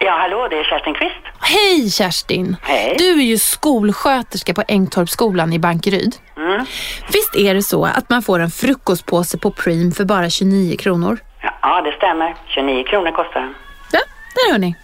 Ja, 0.00 0.10
hallå, 0.20 0.48
det 0.50 0.56
är 0.58 0.64
Kerstin 0.64 0.94
Kvist. 0.94 1.14
Hej 1.40 1.90
Kerstin! 1.90 2.56
Hej. 2.62 2.94
Du 2.98 3.10
är 3.12 3.24
ju 3.24 3.38
skolsköterska 3.38 4.54
på 4.54 4.62
Ängtorpsskolan 4.68 5.52
i 5.52 5.58
Bankeryd. 5.58 6.16
Mm. 6.36 6.66
Visst 7.12 7.36
är 7.36 7.54
det 7.54 7.62
så 7.62 7.84
att 7.84 8.10
man 8.10 8.22
får 8.22 8.38
en 8.38 8.50
frukostpåse 8.50 9.38
på 9.38 9.50
Prim 9.50 9.92
för 9.92 10.04
bara 10.04 10.30
29 10.30 10.76
kronor? 10.76 11.18
Ja, 11.62 11.82
det 11.82 11.92
stämmer. 11.92 12.36
29 12.54 12.84
kronor 12.84 13.10
kostar 13.10 13.40
den. 13.40 13.54
Ja, 13.92 14.00
där 14.34 14.52
hör 14.52 14.58
ni. 14.58 14.74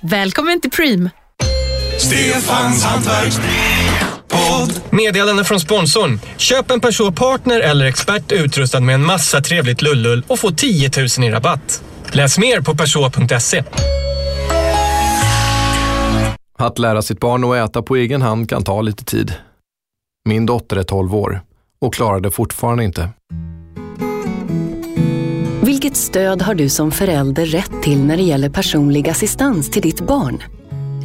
Välkommen 0.00 0.60
till 0.60 0.70
Prim! 0.70 1.10
Stefans 1.98 2.84
hantverk. 2.84 3.32
Podd. 4.34 4.80
Meddelande 4.90 5.44
från 5.44 5.60
sponsorn. 5.60 6.20
Köp 6.36 6.70
en 6.70 6.80
Peugeot 6.80 7.16
Partner 7.16 7.60
eller 7.60 7.84
Expert 7.86 8.32
utrustad 8.32 8.80
med 8.80 8.94
en 8.94 9.06
massa 9.06 9.40
trevligt 9.40 9.82
lullull 9.82 10.24
och 10.26 10.38
få 10.38 10.50
10 10.50 10.90
000 11.18 11.28
i 11.28 11.30
rabatt. 11.30 11.82
Läs 12.12 12.38
mer 12.38 12.60
på 12.60 12.74
Peugeot.se. 12.76 13.64
Att 16.58 16.78
lära 16.78 17.02
sitt 17.02 17.20
barn 17.20 17.44
att 17.44 17.70
äta 17.70 17.82
på 17.82 17.96
egen 17.96 18.22
hand 18.22 18.48
kan 18.48 18.64
ta 18.64 18.80
lite 18.82 19.04
tid. 19.04 19.34
Min 20.28 20.46
dotter 20.46 20.76
är 20.76 20.82
12 20.82 21.14
år 21.14 21.42
och 21.80 21.94
klarar 21.94 22.20
det 22.20 22.30
fortfarande 22.30 22.84
inte. 22.84 23.08
Vilket 25.62 25.96
stöd 25.96 26.42
har 26.42 26.54
du 26.54 26.68
som 26.68 26.90
förälder 26.90 27.46
rätt 27.46 27.82
till 27.82 28.04
när 28.04 28.16
det 28.16 28.22
gäller 28.22 28.50
personlig 28.50 29.08
assistans 29.08 29.70
till 29.70 29.82
ditt 29.82 30.00
barn? 30.00 30.42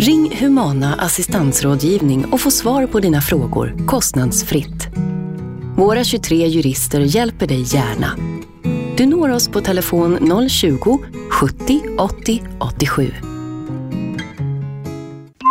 Ring 0.01 0.37
Humana 0.39 0.95
assistansrådgivning 0.95 2.25
och 2.25 2.41
få 2.41 2.51
svar 2.51 2.87
på 2.87 2.99
dina 2.99 3.21
frågor 3.21 3.85
kostnadsfritt. 3.87 4.87
Våra 5.77 6.03
23 6.03 6.47
jurister 6.47 6.99
hjälper 6.99 7.47
dig 7.47 7.75
gärna. 7.75 8.17
Du 8.97 9.05
når 9.05 9.29
oss 9.29 9.49
på 9.49 9.61
telefon 9.61 10.49
020 10.49 10.99
70 11.31 11.81
80 11.97 12.43
87. 12.59 13.13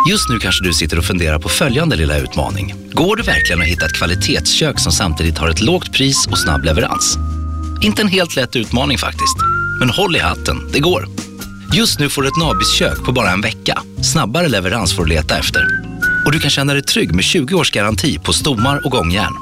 Just 0.09 0.29
nu 0.29 0.39
kanske 0.39 0.63
du 0.63 0.73
sitter 0.73 0.97
och 0.97 1.05
funderar 1.05 1.39
på 1.39 1.49
följande 1.49 1.95
lilla 1.95 2.17
utmaning. 2.17 2.73
Går 2.91 3.15
det 3.15 3.23
verkligen 3.23 3.61
att 3.61 3.67
hitta 3.67 3.85
ett 3.85 3.97
kvalitetskök 3.97 4.79
som 4.79 4.91
samtidigt 4.91 5.37
har 5.37 5.49
ett 5.49 5.61
lågt 5.61 5.93
pris 5.93 6.27
och 6.27 6.39
snabb 6.39 6.63
leverans? 6.63 7.17
Inte 7.83 8.01
en 8.01 8.07
helt 8.07 8.35
lätt 8.35 8.55
utmaning 8.55 8.97
faktiskt. 8.97 9.37
Men 9.79 9.89
håll 9.89 10.15
i 10.15 10.19
hatten, 10.19 10.57
det 10.73 10.79
går. 10.79 11.28
Just 11.73 11.99
nu 11.99 12.09
får 12.09 12.21
du 12.21 12.27
ett 12.27 12.37
Nabis-kök 12.37 13.05
på 13.05 13.11
bara 13.11 13.31
en 13.31 13.41
vecka. 13.41 13.81
Snabbare 14.01 14.47
leverans 14.47 14.95
får 14.95 15.05
du 15.05 15.09
leta 15.09 15.37
efter. 15.37 15.61
Och 16.25 16.31
du 16.31 16.39
kan 16.39 16.49
känna 16.49 16.73
dig 16.73 16.83
trygg 16.83 17.15
med 17.15 17.23
20 17.23 17.55
års 17.55 17.71
garanti 17.71 18.19
på 18.19 18.33
stommar 18.33 18.81
och 18.85 18.91
gångjärn. 18.91 19.33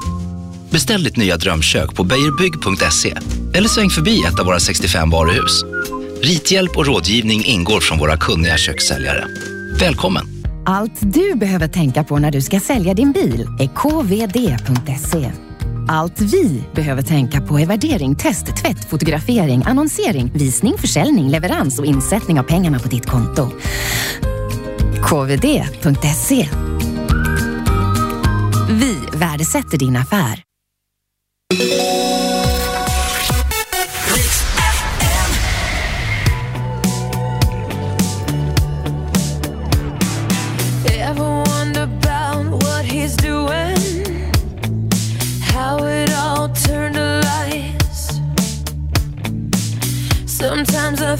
Beställ 0.70 1.04
ditt 1.04 1.16
nya 1.16 1.36
drömkök 1.36 1.94
på 1.94 2.04
beijerbygg.se 2.04 3.14
eller 3.54 3.68
sväng 3.68 3.90
förbi 3.90 4.22
ett 4.22 4.40
av 4.40 4.46
våra 4.46 4.60
65 4.60 5.10
varuhus. 5.10 5.64
Rithjälp 6.22 6.76
och 6.76 6.86
rådgivning 6.86 7.44
ingår 7.44 7.80
från 7.80 7.98
våra 7.98 8.16
kunniga 8.16 8.56
kökssäljare. 8.56 9.26
Välkommen! 9.80 10.26
Allt 10.66 11.00
du 11.00 11.34
behöver 11.34 11.68
tänka 11.68 12.04
på 12.04 12.18
när 12.18 12.30
du 12.30 12.40
ska 12.40 12.60
sälja 12.60 12.94
din 12.94 13.12
bil 13.12 13.46
är 13.58 13.66
kvd.se. 13.74 15.47
Allt 15.90 16.20
vi 16.20 16.64
behöver 16.74 17.02
tänka 17.02 17.40
på 17.40 17.60
är 17.60 17.66
värdering, 17.66 18.16
test, 18.16 18.56
tvätt, 18.56 18.90
fotografering, 18.90 19.62
annonsering, 19.66 20.32
visning, 20.34 20.78
försäljning, 20.78 21.28
leverans 21.28 21.78
och 21.78 21.86
insättning 21.86 22.40
av 22.40 22.42
pengarna 22.42 22.78
på 22.78 22.88
ditt 22.88 23.06
konto. 23.06 23.50
kvd.se. 25.02 26.48
Vi 28.70 28.96
värdesätter 29.18 29.78
din 29.78 29.96
affär. 29.96 30.42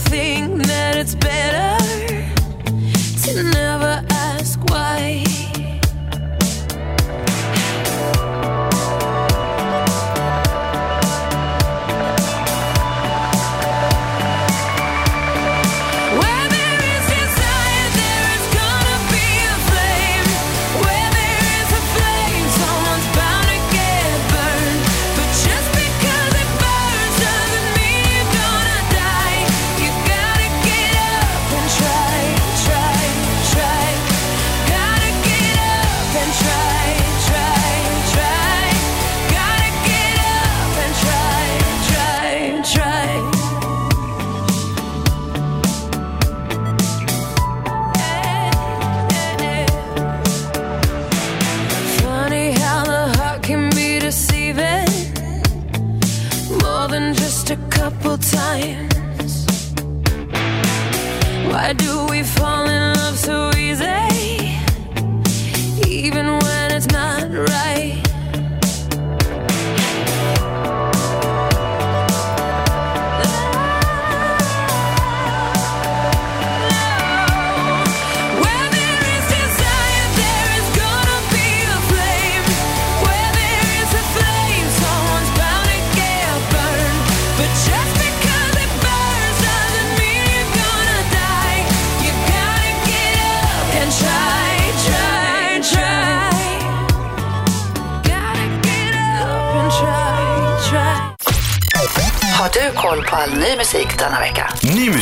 Think 0.09 0.63
that 0.63 0.97
it's 0.97 1.15
better 1.15 1.78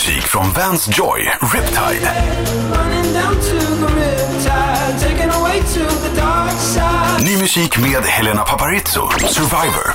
musik 0.07 0.27
från 0.27 0.53
Vans 0.53 0.99
Joy, 0.99 1.31
Riptide. 1.55 2.13
Ny 7.21 7.37
musik 7.37 7.79
med 7.79 8.03
Helena 8.03 8.45
Paparizou, 8.45 9.09
Survivor. 9.11 9.95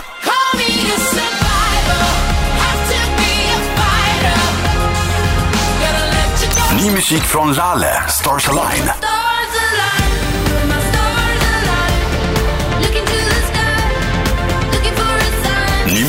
Ny 6.82 6.92
musik 6.92 7.24
från 7.24 7.54
Lale, 7.54 8.04
Stars 8.10 8.50
Align. 8.50 9.11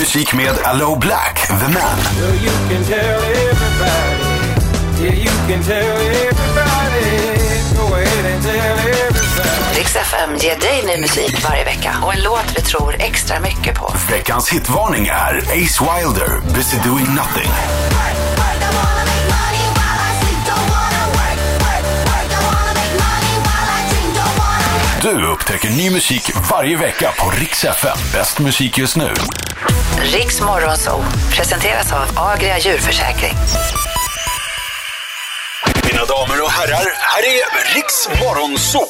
Musik 0.02 0.35
med 0.35 0.59
Allo 0.64 0.94
Black, 0.94 1.47
The 1.47 1.68
Man. 1.68 1.99
Rix 9.75 9.97
FM 9.97 10.37
ger 10.37 10.59
dig 10.59 10.82
ny 10.87 11.00
musik 11.00 11.44
varje 11.44 11.64
vecka 11.64 11.94
och 12.02 12.14
en 12.14 12.23
låt 12.23 12.44
vi 12.56 12.62
tror 12.62 12.97
extra 12.99 13.40
mycket 13.40 13.75
på. 13.75 13.94
Veckans 14.11 14.49
hitvarning 14.49 15.06
är 15.06 15.38
Ace 15.38 15.85
Wilder, 15.85 16.54
Busy 16.54 16.76
Doing 16.85 17.06
Nothing. 17.14 17.52
Du 25.02 25.26
upptäcker 25.26 25.71
ny 25.71 25.90
musik 25.90 26.30
varje 26.50 26.76
vecka 26.76 27.11
på 27.18 27.30
Rix 27.30 27.64
FM. 27.64 27.99
Bäst 28.12 28.38
musik 28.38 28.78
just 28.78 28.97
nu. 28.97 29.14
Rix 30.00 30.40
Morgonzoo 30.40 31.04
presenteras 31.37 31.92
av 31.92 32.04
Agria 32.16 32.58
djurförsäkring. 32.58 33.34
Mina 35.90 36.04
damer 36.04 36.42
och 36.42 36.50
herrar, 36.50 36.87
här 36.99 37.22
är 37.22 37.75
Rix 37.75 38.08
Morgonzoo. 38.22 38.87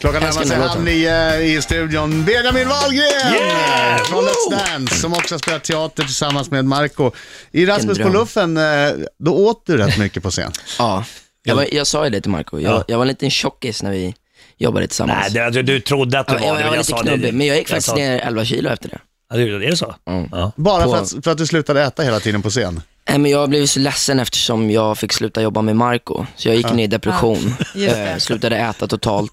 Klockan 0.00 0.22
närmar 0.22 0.44
sig 0.44 0.56
halv 0.56 0.84
nio 0.84 1.36
i 1.40 1.62
studion. 1.62 2.24
Benjamin 2.24 2.68
Wahlgren 2.68 3.34
Yeah! 3.34 4.04
från 4.04 4.24
Let's 4.24 4.50
Dance 4.50 4.94
som 4.94 5.12
också 5.12 5.34
har 5.34 5.38
spelat 5.38 5.64
teater 5.64 6.02
tillsammans 6.04 6.50
med 6.50 6.64
Marco 6.64 7.10
I 7.52 7.66
Rasmus 7.66 7.98
på 7.98 8.08
luffen, 8.08 8.56
eh, 8.56 8.90
då 9.18 9.32
åt 9.34 9.66
du 9.66 9.76
rätt 9.76 9.98
mycket 9.98 10.22
på 10.22 10.30
scen. 10.30 10.52
Ja, 10.78 11.04
jag, 11.42 11.56
var, 11.56 11.66
jag 11.72 11.86
sa 11.86 12.04
ju 12.04 12.10
det 12.10 12.20
till 12.20 12.30
Marco. 12.30 12.58
Jag, 12.60 12.72
Ja. 12.72 12.84
jag 12.88 12.96
var 12.98 13.04
en 13.04 13.08
liten 13.08 13.30
tjockis 13.30 13.82
när 13.82 13.90
vi 13.90 14.14
jobbade 14.62 14.86
tillsammans. 14.86 15.34
Nej, 15.34 15.50
det, 15.50 15.50
du, 15.50 15.62
du 15.62 15.80
trodde 15.80 16.18
att 16.20 16.28
du 16.28 16.34
Ja, 16.34 16.40
var 16.40 16.46
jag, 16.46 16.56
det. 16.56 16.60
jag 16.62 16.68
var 16.70 16.76
lite 16.76 16.90
sa 16.90 17.02
det. 17.02 17.08
knubbig, 17.08 17.34
men 17.34 17.46
jag 17.46 17.56
gick 17.56 17.68
faktiskt 17.68 17.94
ner 17.96 18.18
11 18.20 18.44
kilo 18.44 18.70
efter 18.70 18.88
det. 18.88 18.98
Ja, 19.30 19.36
det- 19.36 19.42
är 19.42 19.70
det 19.70 19.76
så? 19.76 19.94
Ja. 20.30 20.52
Bara 20.56 20.82
för 20.84 20.96
att, 20.96 21.24
för 21.24 21.30
att 21.30 21.38
du 21.38 21.46
slutade 21.46 21.82
äta 21.82 22.02
hela 22.02 22.20
tiden 22.20 22.42
på 22.42 22.50
scen. 22.50 22.82
Nej, 23.08 23.18
men 23.18 23.30
jag 23.30 23.48
blev 23.50 23.66
så 23.66 23.80
ledsen 23.80 24.20
eftersom 24.20 24.70
jag 24.70 24.98
fick 24.98 25.12
sluta 25.12 25.42
jobba 25.42 25.62
med 25.62 25.76
Marco 25.76 26.26
Så 26.36 26.48
jag 26.48 26.56
gick 26.56 26.66
Ja. 26.66 26.72
ner 26.74 26.84
i 26.84 26.86
depression, 26.86 27.54
Ja, 27.58 27.80
just 27.80 27.94
det. 27.96 28.10
eh, 28.10 28.16
slutade 28.16 28.56
äta 28.56 28.86
totalt. 28.86 29.32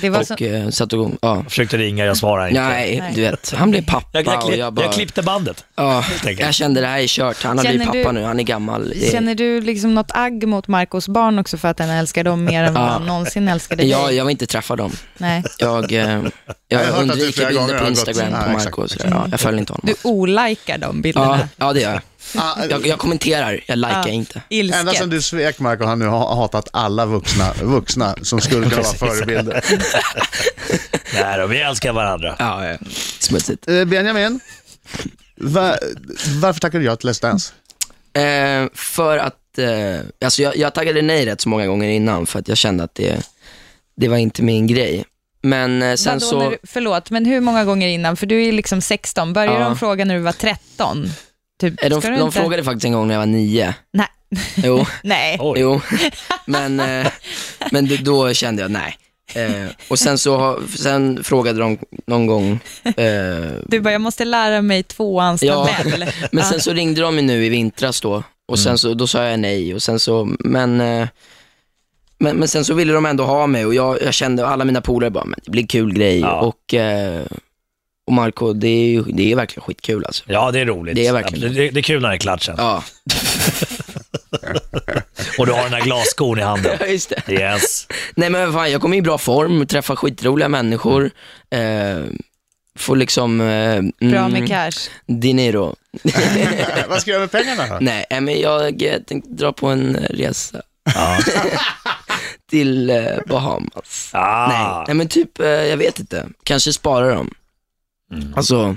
Det 0.00 0.10
var 0.10 0.20
och 0.20 0.26
så- 0.26 0.34
eh, 0.44 0.68
satt 0.68 0.92
och, 0.92 1.10
ja. 1.22 1.44
Försökte 1.48 1.76
ringa, 1.76 2.04
jag 2.04 2.16
svarade 2.16 2.48
inte. 2.48 2.60
Nej, 2.62 2.98
Nej. 3.00 3.12
du 3.14 3.20
vet, 3.20 3.52
han 3.56 3.70
blev 3.70 3.84
pappa 3.86 4.08
Jag, 4.12 4.26
jag, 4.26 4.36
och 4.36 4.46
klipp, 4.48 4.58
jag 4.58 4.72
bara... 4.72 4.84
jag 4.86 4.92
klippte 4.94 5.22
bandet. 5.22 5.64
Ja, 5.76 6.04
enkelt. 6.20 6.40
jag 6.40 6.54
kände 6.54 6.80
det 6.80 6.86
här 6.86 6.98
är 6.98 7.06
kört. 7.06 7.42
Han 7.44 7.58
har 7.58 7.64
Känner 7.64 7.76
blivit 7.78 8.04
pappa 8.04 8.12
du- 8.12 8.20
nu, 8.20 8.26
han 8.26 8.40
är 8.40 8.44
gammal. 8.44 8.88
Det- 8.88 9.10
Känner 9.12 9.34
du 9.34 9.60
liksom 9.60 9.94
något 9.94 10.10
agg 10.14 10.46
mot 10.48 10.68
Marcos 10.68 11.08
barn 11.08 11.38
också 11.38 11.56
för 11.56 11.68
att 11.68 11.78
han 11.78 11.88
älskar 11.90 12.24
dem 12.24 12.44
mer 12.44 12.62
än 12.64 12.74
vad 12.74 12.82
Ja. 12.82 12.86
han 12.88 13.06
någonsin 13.06 13.48
älskade 13.48 13.82
dig? 13.82 13.90
jag, 13.90 14.12
jag 14.14 14.24
vill 14.24 14.30
inte 14.32 14.46
träffa 14.46 14.76
dem. 14.76 14.92
Nej. 15.18 15.44
Jag, 15.58 15.92
eh, 15.92 15.98
Jag 15.98 16.08
har 16.08 16.22
jag 16.68 16.80
att 16.80 16.94
du 16.96 17.00
undviker 17.02 17.32
flera 17.32 17.48
bilder 17.48 17.62
gånger 17.62 17.68
på 17.78 17.84
har 17.84 17.90
gått- 17.90 17.98
Instagram 17.98 18.32
Ja, 18.32 18.38
på 18.42 18.50
exakt. 18.50 18.64
Marco 18.64 18.82
och 18.82 18.90
sådär. 18.90 19.08
Ja, 19.10 19.26
jag 19.30 19.40
följer 19.40 19.60
inte 19.60 19.72
honom. 19.72 19.86
Du 20.02 20.08
olikar 20.08 20.78
de 20.78 21.02
bilderna. 21.02 21.38
Ja, 21.56 21.66
ja, 21.66 21.72
det 21.72 21.80
gör 21.80 21.90
jag. 21.92 22.00
Ah, 22.36 22.64
Jag, 22.70 22.86
jag 22.86 22.98
kommenterar, 22.98 23.60
jag 23.66 23.78
likar 23.78 24.02
Ja. 24.06 24.08
inte. 24.08 24.42
Ilsket. 24.48 24.80
Ända 24.80 24.92
sedan 24.92 25.10
du 25.10 25.22
svek 25.22 25.58
Marco 25.58 25.82
har 25.82 25.88
han 25.88 25.98
nu 25.98 26.06
ha- 26.06 26.34
hatat 26.34 26.68
alla 26.72 27.06
vuxna, 27.06 27.52
vuxna 27.62 28.14
som 28.22 28.40
skulle 28.40 28.70
kunna 28.70 28.82
vara 28.82 28.94
förebilder. 29.16 29.64
Nej 31.14 31.38
då, 31.38 31.46
vi 31.46 31.60
älskar 31.60 31.92
varandra. 31.92 32.36
Ja, 32.38 32.66
ja. 32.68 32.76
Smutsigt. 33.18 33.68
Eh, 33.68 33.84
Benjamin, 33.84 34.40
va, 35.36 35.76
varför 36.40 36.60
tackade 36.60 36.84
du 36.84 36.86
ja 36.86 36.96
till 36.96 37.08
Let's 37.10 37.22
Dance? 37.22 37.52
Eh, 38.12 38.68
för 38.74 39.18
att, 39.18 39.58
eh, 39.58 40.00
alltså 40.24 40.42
jag, 40.42 40.56
jag 40.56 40.74
taggade 40.74 41.02
nej 41.02 41.26
rätt 41.26 41.40
så 41.40 41.48
många 41.48 41.66
gånger 41.66 41.88
innan 41.88 42.26
för 42.26 42.38
att 42.38 42.48
jag 42.48 42.56
kände 42.58 42.84
att 42.84 42.94
det, 42.94 43.16
det 43.96 44.08
var 44.08 44.16
inte 44.16 44.42
min 44.42 44.66
grej. 44.66 45.04
Men 45.42 45.82
eh, 45.82 45.94
sen 45.94 46.12
Vadå, 46.18 46.26
så, 46.30 46.50
du, 46.50 46.58
förlåt, 46.62 47.10
men 47.10 47.24
hur 47.26 47.40
många 47.40 47.64
gånger 47.64 47.88
innan? 47.88 48.16
För 48.16 48.26
du 48.26 48.44
är 48.46 48.52
liksom 48.52 48.80
16. 48.80 49.32
Började 49.32 49.58
Ja. 49.58 49.64
de 49.64 49.78
fråga 49.78 50.04
när 50.04 50.14
du 50.14 50.20
var 50.20 50.32
13? 50.32 51.10
Typ, 51.58 51.84
Eh, 51.84 51.90
De, 51.90 52.00
de 52.00 52.14
inte- 52.20 52.40
frågade 52.40 52.64
faktiskt 52.64 52.84
en 52.84 52.92
gång 52.92 53.06
när 53.08 53.14
jag 53.14 53.18
var 53.20 53.26
nio. 53.26 53.74
Nej. 53.92 54.06
Jo. 54.56 54.86
Nej. 55.02 55.38
Jo. 55.56 55.80
Men, 56.46 56.80
eh, 56.80 57.06
men 57.70 58.04
då 58.04 58.34
kände 58.34 58.62
jag 58.62 58.70
nej. 58.70 58.96
Eh, 59.34 59.66
och 59.88 59.98
sen 59.98 60.18
så 60.18 60.60
sen 60.76 61.24
frågade 61.24 61.58
de 61.60 61.78
någon 62.06 62.26
gång, 62.26 62.60
eh, 62.84 63.52
Du 63.66 63.80
bara, 63.80 63.92
jag 63.92 64.00
måste 64.00 64.24
lära 64.24 64.62
mig 64.62 64.82
tvåans 64.82 65.42
Ja, 65.42 65.68
men 66.32 66.44
sen 66.44 66.60
så 66.60 66.72
ringde 66.72 67.00
de 67.00 67.16
ju 67.16 67.22
nu 67.22 67.44
i 67.46 67.48
vintras 67.48 68.00
då 68.00 68.22
och 68.48 68.58
sen 68.58 68.78
så, 68.78 68.94
då 68.94 69.06
sa 69.06 69.24
jag 69.24 69.40
nej 69.40 69.74
och 69.74 69.82
sen 69.82 69.98
så, 70.00 70.28
men, 70.38 70.80
eh, 70.80 71.08
men, 72.18 72.36
men 72.36 72.48
sen 72.48 72.64
så 72.64 72.74
ville 72.74 72.92
de 72.92 73.06
ändå 73.06 73.24
ha 73.24 73.46
mig 73.46 73.66
och 73.66 73.74
jag, 73.74 74.02
jag 74.02 74.14
kände, 74.14 74.46
alla 74.46 74.64
mina 74.64 74.80
polare 74.80 75.10
bara, 75.10 75.24
men 75.24 75.40
det 75.44 75.50
blir 75.50 75.66
kul 75.66 75.94
grej 75.94 76.24
och, 76.24 76.74
eh, 76.74 77.22
och 78.08 78.14
Marco, 78.14 78.52
det 78.52 78.68
är 78.68 78.88
ju 78.88 79.02
det 79.02 79.32
är 79.32 79.36
verkligen 79.36 79.62
skitkul 79.64 80.04
alltså. 80.04 80.24
Ja, 80.26 80.50
det 80.50 80.60
är 80.60 80.66
roligt. 80.66 80.96
Det 80.96 81.06
är 81.06 81.12
verkligen 81.12 81.54
det, 81.54 81.70
det 81.70 81.80
är 81.80 81.82
kul 81.82 82.02
när 82.02 82.08
det 82.08 82.14
är 82.14 82.18
klatschen. 82.18 82.54
Ja. 82.58 82.84
Och 85.38 85.46
du 85.46 85.52
har 85.52 85.62
den 85.62 85.72
här 85.72 85.80
glasskon 85.80 86.38
i 86.38 86.42
handen. 86.42 86.76
Ja, 86.80 86.86
just 86.86 87.12
det. 87.26 87.32
Yes. 87.32 87.86
Nej 88.14 88.30
men 88.30 88.52
fan, 88.52 88.72
jag 88.72 88.80
kommer 88.80 88.96
i 88.96 89.02
bra 89.02 89.18
form, 89.18 89.66
träffar 89.66 89.96
skitroliga 89.96 90.48
människor, 90.48 91.10
eh, 91.50 91.98
får 92.78 92.96
liksom... 92.96 93.40
Eh, 93.40 93.82
Bra 94.10 94.28
med 94.28 94.48
cash. 94.48 94.90
Dinero. 95.06 95.76
Vad 96.88 97.00
ska 97.00 97.04
du 97.04 97.10
göra 97.10 97.20
med 97.20 97.30
pengarna 97.30 97.66
då? 97.66 97.78
Nej, 97.80 98.04
eh, 98.10 98.20
men 98.20 98.40
jag 98.40 98.78
tänkte 99.06 99.30
dra 99.30 99.52
på 99.52 99.66
en 99.66 99.96
eh, 99.96 100.02
resa. 100.10 100.62
Till 102.50 102.90
eh, 102.90 103.04
Bahamas. 103.26 104.10
Ah. 104.12 104.48
Nej, 104.48 104.84
nej, 104.86 104.94
men 104.96 105.08
typ, 105.08 105.40
eh, 105.40 105.46
jag 105.46 105.76
vet 105.76 105.98
inte. 106.00 106.26
Kanske 106.42 106.72
spara 106.72 107.14
dem. 107.14 107.30
Alltså, 108.36 108.76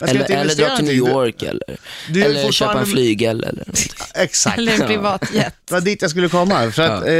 Jag 0.00 0.08
ska 0.08 0.18
eller, 0.18 0.36
eller 0.40 0.54
dra 0.54 0.76
till 0.76 0.84
New. 0.84 0.94
York 0.94 1.42
eller, 1.42 1.76
eller 2.08 2.52
köpa 2.52 2.80
en 2.80 2.86
flygel 2.86 3.44
eller. 3.44 3.64
Exakt. 4.14 4.58
Eller 4.58 4.72
en 4.80 4.86
privatjet. 4.86 5.54
Det 5.68 5.74
var 5.74 5.80
dit 5.80 6.02
jag 6.02 6.10
skulle 6.10 6.28
komma. 6.28 6.70
För 6.70 6.82
att, 6.82 7.06
eh, 7.06 7.12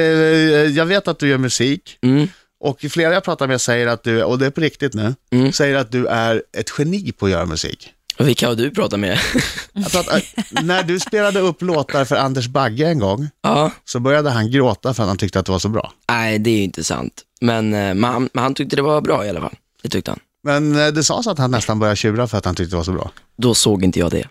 jag 0.77 0.87
vet 0.87 1.09
att 1.09 1.19
du 1.19 1.29
gör 1.29 1.39
musik. 1.39 1.99
Mm. 2.03 2.29
Och 2.61 2.81
flera 2.91 3.13
jag 3.15 3.25
pratar 3.25 3.47
med 3.47 3.61
säger 3.61 3.87
att 3.87 4.03
du, 4.03 4.23
och 4.23 4.39
det 4.39 4.47
är 4.47 4.51
på 4.51 4.61
riktigt 4.61 4.95
nu, 4.95 5.15
Mm. 5.33 5.53
säger 5.53 5.75
att 5.77 5.93
du 5.93 6.07
är 6.07 6.43
ett 6.57 6.71
geni 6.79 7.13
på 7.13 7.27
att 7.27 7.33
göra 7.33 7.47
musik. 7.47 7.93
Och 8.19 8.29
vilka 8.29 8.49
har 8.49 8.55
du 8.55 8.71
pratat 8.71 9.01
med? 9.01 9.19
Jag 9.73 9.91
pratar, 9.93 10.23
när 10.63 10.83
du 10.83 11.01
spelade 11.01 11.41
upp 11.41 11.63
låtar 11.63 12.05
för 12.05 12.17
Anders 12.17 12.47
Bagge 12.49 12.87
en 12.87 12.99
gång, 12.99 13.29
Ja. 13.43 13.71
så 13.85 14.01
började 14.01 14.31
han 14.31 14.51
gråta 14.51 14.95
för 14.95 15.03
att 15.03 15.09
han 15.09 15.17
tyckte 15.19 15.39
att 15.41 15.47
det 15.47 15.53
var 15.53 15.59
så 15.59 15.69
bra. 15.69 15.93
Nej, 16.09 16.39
det 16.39 16.51
är 16.51 16.57
ju 16.57 16.63
inte 16.63 16.85
sant. 16.85 17.23
Men, 17.41 17.75
eh, 17.75 17.95
men, 17.95 18.05
han, 18.05 18.29
men 18.33 18.43
han 18.43 18.55
tyckte 18.55 18.77
det 18.77 18.83
var 18.83 19.01
bra 19.01 19.27
i 19.27 19.29
alla 19.29 19.41
fall. 19.41 19.55
Det 19.83 19.89
tyckte 19.89 20.11
han. 20.11 20.21
Men 20.47 20.77
eh, 20.79 20.87
det 20.89 21.05
sades 21.05 21.27
att 21.27 21.39
han 21.39 21.51
nästan 21.51 21.79
började 21.79 21.97
tjura 21.97 22.27
för 22.27 22.39
att 22.39 22.45
han 22.45 22.55
tyckte 22.55 22.73
det 22.73 22.77
var 22.77 22.85
så 22.85 22.93
bra. 22.93 23.11
Då 23.37 23.55
såg 23.55 23.85
inte 23.85 23.99
jag 23.99 24.11
det. 24.11 24.29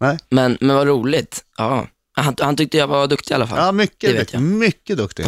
Nej. 0.00 0.18
Men, 0.28 0.58
men 0.60 0.76
vad 0.76 0.86
roligt. 0.86 1.44
Ja. 1.56 1.86
Han, 2.20 2.34
han 2.40 2.56
tyckte 2.56 2.76
jag 2.78 2.86
var 2.86 3.06
duktig 3.06 3.30
i 3.32 3.34
alla 3.34 3.46
fall. 3.46 3.58
Ja, 3.58 3.72
mycket, 3.72 4.00
Det 4.00 4.06
vet 4.06 4.18
duktig, 4.18 4.36
jag. 4.36 4.42
mycket 4.42 4.96
duktig. 4.96 5.26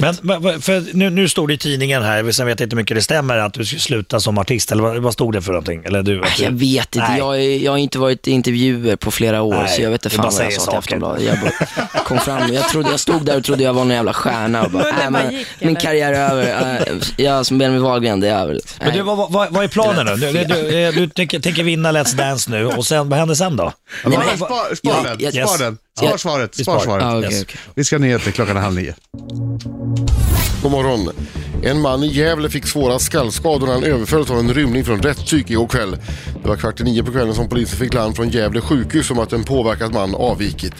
Men, 0.00 0.14
men 0.22 0.42
vad- 0.42 0.64
för 0.64 0.84
nu, 0.92 1.10
nu 1.10 1.28
stod 1.28 1.48
det 1.48 1.54
i 1.54 1.58
tidningen 1.58 2.02
här, 2.02 2.32
sen 2.32 2.46
vet 2.46 2.60
jag 2.60 2.66
inte 2.66 2.76
hur 2.76 2.82
mycket 2.82 2.96
det 2.96 3.02
stämmer, 3.02 3.36
att 3.36 3.54
du 3.54 3.64
ska 3.64 3.78
sluta 3.78 4.20
som 4.20 4.38
artist, 4.38 4.72
eller 4.72 4.82
vad, 4.82 4.96
vad 4.96 5.12
stod 5.12 5.32
det 5.32 5.42
för 5.42 5.52
någonting? 5.52 5.84
Eller 5.84 6.02
du, 6.02 6.20
du, 6.20 6.44
Jag 6.44 6.50
vet 6.50 6.96
inte, 6.96 7.14
jag, 7.18 7.42
jag 7.44 7.70
har 7.72 7.78
inte 7.78 7.98
varit 7.98 8.28
i 8.28 8.30
intervjuer 8.30 8.96
på 8.96 9.10
flera 9.10 9.42
år, 9.42 9.54
Nej, 9.54 9.68
så 9.76 9.82
jag 9.82 9.90
vet 9.90 10.04
inte 10.04 10.16
fan 10.16 10.30
vad 10.34 10.44
jag 10.44 10.52
sa 10.52 10.70
till. 10.70 10.78
Aftonbladet. 10.78 11.22
Jag 11.22 11.40
bara 11.40 11.86
kom 12.04 12.18
fram, 12.18 12.52
jag, 12.52 12.68
trodde, 12.68 12.90
jag 12.90 13.00
stod 13.00 13.24
där 13.26 13.36
och 13.36 13.44
trodde 13.44 13.62
jag 13.64 13.74
var 13.74 13.84
någon 13.84 13.94
jävla 13.94 14.12
stjärna 14.12 14.62
och 14.64 14.70
bara, 14.70 14.82
bara 14.92 15.10
men, 15.10 15.44
min 15.60 15.76
karriär 15.76 16.12
är 16.12 16.30
över. 16.30 16.80
Äh, 16.90 16.96
Jag 17.16 17.46
som 17.46 17.58
Benjamin 17.58 17.82
Wahlgren, 17.82 18.20
det 18.20 18.28
är 18.28 18.38
över. 18.42 18.60
Men 18.80 18.92
du, 18.92 19.02
vad, 19.02 19.32
vad, 19.32 19.52
vad 19.52 19.64
är 19.64 19.68
planen 19.68 20.06
nu? 20.06 20.16
Du, 20.16 20.32
du, 20.44 20.70
du, 20.70 20.92
du 21.00 21.08
tänker, 21.08 21.40
tänker 21.40 21.62
vinna 21.62 21.92
Let's 21.92 22.16
Dance 22.16 22.50
nu 22.50 22.66
och 22.66 22.86
sen, 22.86 23.08
vad 23.08 23.18
händer 23.18 23.34
sen 23.34 23.56
då? 23.56 23.72
Nej, 24.04 24.18
men- 24.28 24.36
spar, 24.36 24.74
spar 24.74 24.90
Ja, 25.04 25.16
den, 25.16 25.32
jag- 25.34 25.48
spar 25.48 25.64
den. 25.64 25.78
Spar 25.98 26.08
Ja. 26.10 26.18
svaret, 26.18 26.54
spar 26.54 26.78
svaret. 26.78 27.04
Ja, 27.04 27.18
okej, 27.18 27.32
Yes. 27.32 27.42
okej. 27.42 27.56
Vi 27.74 27.84
ska 27.84 27.96
ha 27.96 28.00
nyheter 28.00 28.30
klockan 28.30 28.56
halv 28.56 28.74
nio. 28.74 28.94
God 30.62 30.72
morgon. 30.72 31.08
En 31.62 31.80
man 31.80 32.02
i 32.04 32.06
Gävle 32.06 32.50
fick 32.50 32.66
svåra 32.66 32.98
skallskador 32.98 33.66
när 33.66 33.74
han 33.74 33.84
överfölls 33.84 34.30
av 34.30 34.38
en 34.38 34.54
rymling 34.54 34.84
från 34.84 35.02
rättspsyk 35.02 35.50
igår 35.50 35.66
kväll. 35.66 35.96
Det 36.42 36.48
var 36.48 36.56
kvart 36.56 36.80
i 36.80 36.84
nio 36.84 37.02
på 37.02 37.12
kvällen 37.12 37.34
som 37.34 37.48
polisen 37.48 37.78
fick 37.78 37.94
larm 37.94 38.14
från 38.14 38.28
Gävle 38.30 38.60
sjukhus 38.60 39.10
om 39.10 39.18
att 39.18 39.32
en 39.32 39.44
påverkad 39.44 39.92
man 39.92 40.14
avvikit. 40.14 40.72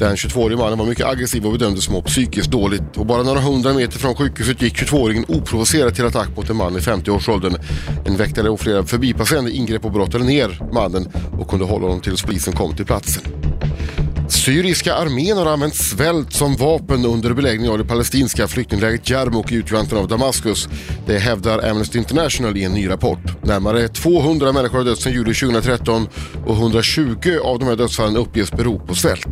Den 0.00 0.16
22-årige 0.16 0.56
mannen 0.56 0.78
var 0.78 0.86
mycket 0.86 1.06
aggressiv 1.06 1.46
och 1.46 1.52
bedömdes 1.52 1.88
må 1.88 2.02
psykiskt 2.02 2.50
dåligt. 2.50 2.96
Och 2.96 3.06
bara 3.06 3.22
några 3.22 3.40
hundra 3.40 3.72
meter 3.74 3.98
från 3.98 4.14
sjukhuset 4.14 4.62
gick 4.62 4.74
22-åringen 4.76 5.24
oprovocerat 5.28 5.94
till 5.94 6.06
attack 6.06 6.28
mot 6.36 6.50
en 6.50 6.56
man 6.56 6.76
i 6.76 6.78
50-årsåldern. 6.80 7.56
En 8.06 8.16
väktare 8.16 8.48
och 8.50 8.60
flera 8.60 8.84
förbipasserande 8.84 9.50
ingrep 9.50 9.84
och 9.84 9.92
brottade 9.92 10.24
ner 10.24 10.60
mannen 10.72 11.08
och 11.38 11.48
kunde 11.50 11.64
hålla 11.64 11.84
honom 11.86 12.00
tills 12.00 12.22
polisen 12.22 12.52
kom 12.52 12.76
till 12.76 12.86
platsen. 12.86 13.22
Syriska 14.28 14.94
armén 14.94 15.36
har 15.36 15.46
använt 15.46 15.74
svält 15.74 16.32
som 16.32 16.56
vapen 16.56 17.04
under 17.04 17.32
beläggning 17.32 17.70
av 17.70 17.78
det 17.78 17.84
palestinska 17.84 18.48
flyktinglägret 18.48 19.10
Jarmuk 19.10 19.52
i 19.52 19.54
utkanten 19.54 19.98
av 19.98 20.08
Damaskus. 20.08 20.68
Det 21.06 21.18
hävdar 21.18 21.70
Amnesty 21.70 21.98
International 21.98 22.56
i 22.56 22.64
en 22.64 22.72
ny 22.72 22.88
rapport. 22.88 23.44
Närmare 23.44 23.88
200 23.88 24.52
människor 24.52 24.78
har 24.78 24.84
dött 24.84 25.00
sedan 25.00 25.12
juli 25.12 25.34
2013 25.34 26.08
och 26.46 26.56
120 26.56 27.38
av 27.44 27.58
de 27.58 27.64
här 27.64 27.76
dödsfallen 27.76 28.16
uppges 28.16 28.52
bero 28.52 28.78
på 28.86 28.94
svält. 28.94 29.28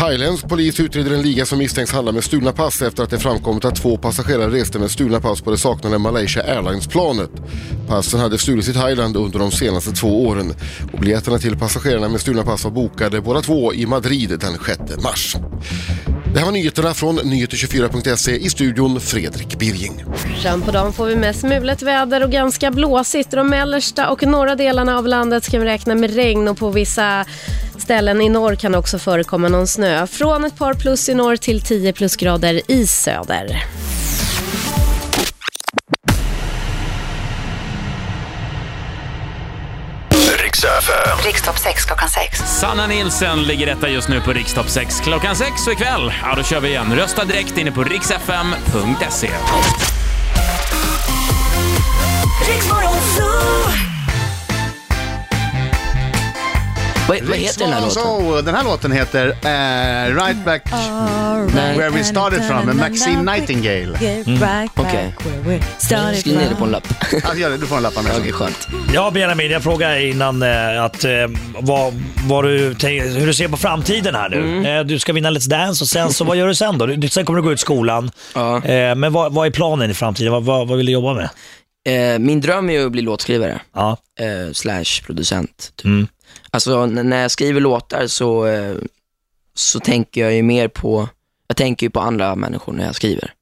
Thailändsk 0.00 0.48
polis 0.48 0.80
utreder 0.80 1.10
en 1.10 1.22
liga 1.22 1.46
som 1.46 1.58
misstänks 1.58 1.92
handla 1.92 2.12
med 2.12 2.24
stulna 2.24 2.52
pass 2.52 2.82
efter 2.82 3.02
att 3.02 3.10
det 3.10 3.18
framkommit 3.18 3.64
att 3.64 3.76
två 3.76 3.96
passagerare 3.96 4.50
reste 4.50 4.78
med 4.78 4.90
stulna 4.90 5.20
pass 5.20 5.40
på 5.40 5.50
det 5.50 5.58
saknade 5.58 5.98
Malaysia 5.98 6.42
Airlines-planet. 6.42 7.30
Passen 7.88 8.20
hade 8.20 8.38
stulits 8.38 8.68
i 8.68 8.72
Thailand 8.72 9.16
under 9.16 9.38
de 9.38 9.50
senaste 9.50 9.92
två 9.92 10.26
åren. 10.26 10.54
Och 10.92 10.98
biljetterna 10.98 11.38
till 11.38 11.58
passagerarna 11.58 12.08
med 12.08 12.20
stulna 12.20 12.42
pass 12.42 12.64
var 12.64 12.70
bokade 12.70 13.20
båda 13.20 13.40
två 13.40 13.74
i 13.74 13.86
Madrid 13.86 14.38
den 14.40 14.58
6 14.66 15.02
mars. 15.04 15.36
Det 16.32 16.38
här 16.38 16.44
var 16.44 16.52
nyheterna 16.52 16.94
från 16.94 17.18
nyheter24.se 17.18 18.36
i 18.36 18.50
studion 18.50 19.00
Fredrik 19.00 19.58
Birging. 19.58 20.04
Fram 20.42 20.62
på 20.62 20.70
dagen 20.70 20.92
får 20.92 21.06
vi 21.06 21.16
mest 21.16 21.42
mulet 21.42 21.82
väder 21.82 22.24
och 22.24 22.30
ganska 22.30 22.70
blåsigt. 22.70 23.30
De 23.30 23.50
mellersta 23.50 24.10
och 24.10 24.22
norra 24.22 24.54
delarna 24.54 24.98
av 24.98 25.06
landet 25.06 25.44
ska 25.44 25.58
vi 25.58 25.64
räkna 25.64 25.94
med 25.94 26.14
regn 26.14 26.48
och 26.48 26.58
på 26.58 26.70
vissa 26.70 27.24
ställen 27.80 28.20
i 28.20 28.28
norr 28.28 28.54
kan 28.54 28.74
också 28.74 28.98
förekomma 28.98 29.48
någon 29.48 29.66
snö. 29.66 30.06
Från 30.06 30.44
ett 30.44 30.58
par 30.58 30.74
plus 30.74 31.08
i 31.08 31.14
norr 31.14 31.36
till 31.36 31.60
10 31.60 31.92
plusgrader 31.92 32.60
i 32.70 32.86
söder. 32.86 33.64
FM. 40.80 41.18
Rikstopp 41.26 41.58
6 41.58 41.84
klockan 41.84 42.08
6. 42.08 42.38
Sanna 42.60 42.86
Nilsen 42.86 43.42
ligger 43.42 43.66
detta 43.66 43.88
just 43.88 44.08
nu 44.08 44.20
på 44.20 44.32
Rikstopp 44.32 44.68
6 44.68 45.00
klockan 45.00 45.36
6 45.36 45.66
och 45.66 45.72
ikväll, 45.72 46.12
ja 46.22 46.34
då 46.36 46.42
kör 46.42 46.60
vi 46.60 46.68
igen. 46.68 46.96
Rösta 46.96 47.24
direkt 47.24 47.58
inne 47.58 47.72
på 47.72 47.84
riksfm.se. 47.84 49.30
Vad, 57.10 57.22
vad 57.22 57.36
heter 57.36 57.60
den 57.60 57.72
här 57.72 57.80
låten? 57.80 58.02
Så, 58.02 58.40
den 58.40 58.54
här 58.54 58.64
låten 58.64 58.92
heter 58.92 59.26
eh, 59.28 60.14
Right 60.24 60.44
Back 60.44 60.62
Where 61.76 61.90
We 61.90 62.04
Started 62.04 62.44
From 62.46 62.66
med 62.66 62.76
Maxine 62.76 63.22
Nightingale. 63.32 63.92
Okej. 64.76 65.14
Jag 65.90 66.16
skriver 66.16 66.38
ner 66.40 66.48
det 66.48 66.54
på 66.56 66.64
en 66.64 66.70
lapp. 66.70 66.88
Ja, 67.24 67.34
gör 67.34 67.50
det. 67.50 67.56
Du 67.56 67.66
får 67.66 67.76
en 67.76 67.82
lapp 67.82 67.96
av 67.96 68.04
mig. 68.04 68.12
Okej, 68.18 68.32
skönt. 68.32 68.68
Ja, 68.94 69.10
Benjamin, 69.10 69.50
jag 69.50 69.62
frågade 69.62 70.08
innan 70.08 70.42
eh, 70.42 70.84
att, 70.84 71.04
eh, 71.04 71.10
vad, 71.60 72.02
vad 72.28 72.44
du, 72.44 72.74
tänk- 72.74 73.02
hur 73.02 73.26
du 73.26 73.34
ser 73.34 73.48
på 73.48 73.56
framtiden 73.56 74.14
här 74.14 74.28
nu. 74.28 74.68
Eh, 74.68 74.84
du 74.84 74.98
ska 74.98 75.12
vinna 75.12 75.30
Let's 75.30 75.48
Dance 75.48 75.84
och 75.84 75.88
sen 75.88 76.12
så, 76.12 76.24
vad 76.24 76.36
gör 76.36 76.48
du 76.48 76.54
sen 76.54 76.78
då? 76.78 76.86
Du, 76.86 77.08
sen 77.08 77.24
kommer 77.24 77.36
du 77.36 77.42
gå 77.42 77.52
ut 77.52 77.60
skolan. 77.60 78.10
Ja. 78.34 78.56
Eh, 78.64 78.94
men 78.94 79.12
vad, 79.12 79.32
vad 79.32 79.46
är 79.46 79.50
planen 79.50 79.90
i 79.90 79.94
framtiden? 79.94 80.32
Vad, 80.32 80.44
vad, 80.44 80.68
vad 80.68 80.76
vill 80.76 80.86
du 80.86 80.92
jobba 80.92 81.14
med? 81.14 81.28
Eh, 81.88 82.18
min 82.18 82.40
dröm 82.40 82.70
är 82.70 82.74
ju 82.74 82.86
att 82.86 82.92
bli 82.92 83.02
låtskrivare. 83.02 83.60
Ja. 83.74 83.96
Eh, 84.20 84.52
slash 84.52 85.02
producent. 85.06 85.72
Typ. 85.76 85.84
Mm. 85.84 86.06
Alltså 86.50 86.86
när 86.86 87.22
jag 87.22 87.30
skriver 87.30 87.60
låtar 87.60 88.06
så, 88.06 88.46
eh, 88.46 88.74
så 89.54 89.80
tänker 89.80 90.20
jag 90.20 90.34
ju 90.34 90.42
mer 90.42 90.68
på, 90.68 91.08
jag 91.46 91.56
tänker 91.56 91.86
ju 91.86 91.90
på 91.90 92.00
andra 92.00 92.34
människor 92.36 92.72
när 92.72 92.86
jag 92.86 92.94
skriver. 92.94 93.32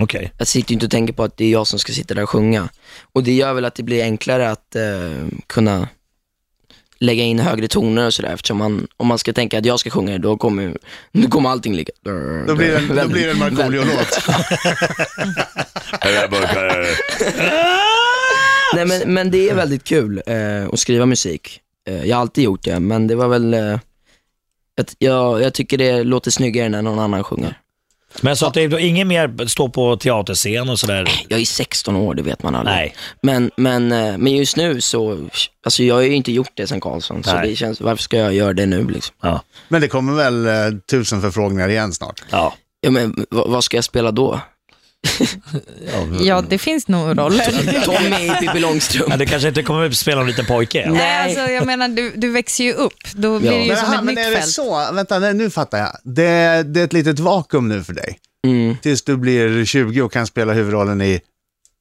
Okej. 0.00 0.32
Jag 0.38 0.48
sitter 0.48 0.70
ju 0.70 0.74
inte 0.74 0.86
och 0.86 0.92
tänker 0.92 1.12
på 1.14 1.24
att 1.24 1.36
det 1.36 1.44
är 1.44 1.50
jag 1.50 1.66
som 1.66 1.78
ska 1.78 1.92
sitta 1.92 2.14
där 2.14 2.22
och 2.22 2.30
sjunga. 2.30 2.68
Och 3.12 3.22
det 3.22 3.32
gör 3.32 3.52
väl 3.54 3.64
att 3.64 3.74
det 3.74 3.82
blir 3.82 4.02
enklare 4.02 4.50
att 4.50 4.76
eh, 4.76 4.82
kunna 5.46 5.88
lägga 7.00 7.22
in 7.22 7.38
högre 7.38 7.68
toner 7.68 8.06
och 8.06 8.14
sådär. 8.14 8.34
Eftersom 8.34 8.56
man, 8.58 8.86
om 8.96 9.06
man 9.06 9.18
ska 9.18 9.32
tänka 9.32 9.58
att 9.58 9.64
jag 9.64 9.80
ska 9.80 9.90
sjunga 9.90 10.12
det, 10.12 10.18
då 10.18 10.36
kommer, 10.36 10.76
då 11.12 11.28
kommer 11.28 11.50
allting 11.50 11.74
ligga... 11.74 11.90
Då 12.46 12.54
blir 12.54 12.68
det 12.68 12.76
en, 12.76 12.96
då 12.96 13.08
blir 13.08 13.24
det 13.26 13.30
en 13.30 13.38
Markoolio-låt. 13.38 14.20
Nej 18.74 18.86
men, 18.86 19.14
men 19.14 19.30
det 19.30 19.50
är 19.50 19.54
väldigt 19.54 19.84
kul 19.84 20.22
eh, 20.26 20.66
att 20.72 20.78
skriva 20.78 21.06
musik. 21.06 21.60
Eh, 21.88 22.04
jag 22.04 22.16
har 22.16 22.20
alltid 22.20 22.44
gjort 22.44 22.62
det, 22.62 22.80
men 22.80 23.06
det 23.06 23.14
var 23.14 23.28
väl, 23.28 23.54
eh, 23.54 23.78
jag, 24.98 25.42
jag 25.42 25.54
tycker 25.54 25.78
det 25.78 26.04
låter 26.04 26.30
snyggare 26.30 26.68
när 26.68 26.82
någon 26.82 26.98
annan 26.98 27.24
sjunger. 27.24 27.58
Men 28.20 28.36
så 28.36 28.46
att 28.46 28.54
det 28.54 28.62
är 28.62 28.78
ingen 28.78 29.08
mer 29.08 29.46
stå 29.46 29.68
på 29.68 29.96
teaterscen 29.96 30.68
och 30.68 30.78
sådär? 30.78 31.08
Jag 31.28 31.40
är 31.40 31.44
16 31.44 31.96
år, 31.96 32.14
det 32.14 32.22
vet 32.22 32.42
man 32.42 32.54
aldrig. 32.54 32.76
Nej. 32.76 32.94
Men, 33.22 33.50
men, 33.56 33.92
eh, 33.92 34.18
men 34.18 34.36
just 34.36 34.56
nu 34.56 34.80
så, 34.80 35.28
alltså 35.64 35.82
jag 35.82 35.94
har 35.94 36.02
ju 36.02 36.14
inte 36.14 36.32
gjort 36.32 36.50
det 36.54 36.66
sen 36.66 36.80
Karlsson, 36.80 37.24
så 37.24 37.36
det 37.36 37.56
känns, 37.56 37.80
varför 37.80 38.02
ska 38.02 38.16
jag 38.16 38.34
göra 38.34 38.52
det 38.52 38.66
nu 38.66 38.88
liksom? 38.88 39.14
Ja. 39.20 39.42
Men 39.68 39.80
det 39.80 39.88
kommer 39.88 40.12
väl 40.12 40.46
eh, 40.46 40.78
tusen 40.90 41.20
förfrågningar 41.20 41.68
igen 41.68 41.92
snart? 41.92 42.22
Ja. 42.30 42.54
Ja 42.80 42.90
men 42.90 43.26
vad 43.30 43.64
ska 43.64 43.76
jag 43.76 43.84
spela 43.84 44.10
då? 44.10 44.40
Ja, 46.20 46.40
det 46.48 46.58
finns 46.58 46.88
nog 46.88 47.18
roller. 47.18 47.82
Tommy 47.84 48.26
i 48.26 48.30
Pippi 48.40 48.60
Långstrump. 48.60 49.10
Ja, 49.10 49.16
det 49.16 49.26
kanske 49.26 49.48
inte 49.48 49.62
kommer 49.62 49.86
att 49.86 49.96
spela 49.96 50.20
en 50.20 50.26
liten 50.26 50.46
pojke. 50.46 50.90
Nej, 50.90 51.24
alltså, 51.24 51.52
jag 51.52 51.66
menar, 51.66 51.88
du, 51.88 52.12
du 52.16 52.30
växer 52.30 52.64
ju 52.64 52.72
upp. 52.72 52.92
Då 53.14 53.38
blir 53.38 53.50
det 53.50 53.56
ju 53.62 53.68
Men, 53.68 53.76
som 53.76 53.86
aha, 53.86 53.94
ett 53.98 54.04
men 54.04 54.14
nytt 54.14 54.24
är 54.26 54.30
det 54.30 54.36
fält. 54.36 54.50
så? 54.50 54.92
Vänta, 54.92 55.18
nej, 55.18 55.34
nu 55.34 55.50
fattar 55.50 55.78
jag. 55.78 55.96
Det, 56.04 56.62
det 56.62 56.80
är 56.80 56.84
ett 56.84 56.92
litet 56.92 57.18
vakuum 57.18 57.68
nu 57.68 57.84
för 57.84 57.92
dig. 57.92 58.18
Mm. 58.46 58.76
Tills 58.82 59.02
du 59.04 59.16
blir 59.16 59.64
20 59.64 60.02
och 60.02 60.12
kan 60.12 60.26
spela 60.26 60.52
huvudrollen 60.52 61.00
i, 61.02 61.04
i 61.10 61.20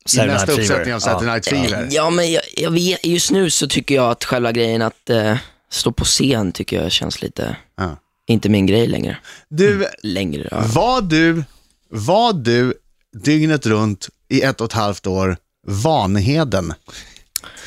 Saturday 0.10 0.34
nästa 0.34 0.46
Night 0.52 0.56
Fever. 0.56 0.62
uppsättning 0.74 0.96
av 0.96 1.00
Saturday 1.00 1.28
Ja. 1.28 1.34
Night 1.34 1.48
Fever. 1.48 1.88
Ja 1.92 2.10
men 2.10 2.32
jag, 2.32 2.42
jag 2.56 2.72
vet, 2.72 3.06
just 3.06 3.32
nu 3.32 3.50
så 3.50 3.68
tycker 3.68 3.96
jag 3.96 4.12
att 4.12 4.24
själva 4.24 4.52
grejen 4.52 4.82
att 4.82 5.10
eh, 5.10 5.38
stå 5.72 5.92
på 5.92 6.06
scen 6.06 6.52
tycker 6.52 6.82
jag 6.84 6.92
känns 6.92 7.22
lite, 7.22 7.56
Ja. 7.78 7.98
inte 8.28 8.50
min 8.50 8.66
grej 8.66 8.88
längre. 8.88 9.18
Du, 9.50 9.86
Längre, 10.04 10.48
ja. 10.52 10.62
var 10.74 11.02
du, 11.02 11.44
var 11.90 12.34
du 12.34 12.74
dygnet 13.24 13.66
runt 13.66 14.08
i 14.30 14.42
ett 14.42 14.62
och 14.62 14.66
ett 14.66 14.74
halvt 14.74 15.08
år 15.08 15.38
Vanheden? 15.68 16.74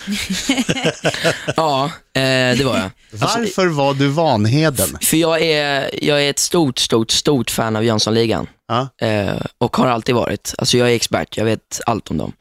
ja, 1.57 1.85
eh, 2.13 2.21
det 2.59 2.65
var 2.65 2.79
jag. 2.79 2.91
Varför 3.13 3.67
var 3.67 3.95
du 3.95 4.09
Vanheden? 4.09 4.99
För 5.01 5.17
jag 5.17 5.43
är, 5.43 5.91
jag 6.05 6.25
är 6.25 6.31
ett 6.31 6.39
stort, 6.39 6.79
stort, 6.79 7.11
stort 7.11 7.51
fan 7.51 7.77
av 7.77 7.85
Jönssonligan. 7.85 8.47
Ja. 8.69 9.07
Eh, 9.07 9.41
och 9.59 9.77
har 9.77 9.87
alltid 9.87 10.15
varit. 10.15 10.55
Alltså 10.59 10.79
jag 10.79 10.91
är 10.91 10.95
expert, 10.95 11.37
jag 11.37 11.45
vet 11.45 11.81
allt 11.87 12.11
om 12.11 12.17
dem. 12.17 12.33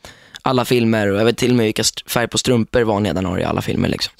Alla 0.42 0.66
filmer 0.66 1.08
och 1.08 1.20
jag 1.20 1.26
vet 1.26 1.38
till 1.38 1.52
och 1.52 1.58
med 1.58 1.66
vilka 1.66 1.84
färg 2.08 2.28
på 2.28 2.38
strumpor 2.38 2.82
Vanheden 2.82 3.26
har 3.26 3.40
i 3.40 3.44
alla 3.44 3.62
filmer. 3.62 3.90
Liksom. 3.90 4.14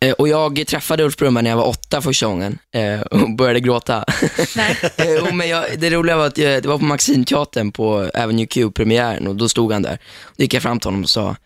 Eh, 0.00 0.12
och 0.12 0.28
jag 0.28 0.66
träffade 0.66 1.04
Ulf 1.04 1.16
Brunnberg 1.16 1.42
när 1.44 1.50
jag 1.50 1.56
var 1.56 1.68
åtta 1.68 2.02
första 2.02 2.26
gången 2.26 2.58
eh, 2.74 3.00
och 3.00 3.36
började 3.36 3.60
gråta. 3.60 3.96
eh, 4.96 5.28
och 5.28 5.34
men 5.34 5.48
jag, 5.48 5.64
det 5.78 5.90
roliga 5.90 6.16
var 6.16 6.26
att 6.26 6.38
jag, 6.38 6.62
det 6.62 6.68
var 6.68 6.78
på 6.78 6.84
Maximteatern 6.84 7.72
på 7.72 8.10
Avenue 8.14 8.46
Q-premiären 8.46 9.26
och 9.26 9.36
då 9.36 9.48
stod 9.48 9.72
han 9.72 9.82
där. 9.82 9.98
Då 10.36 10.42
gick 10.42 10.54
jag 10.54 10.62
fram 10.62 10.80
till 10.80 10.88
honom 10.88 11.02
och 11.02 11.10
sa, 11.10 11.36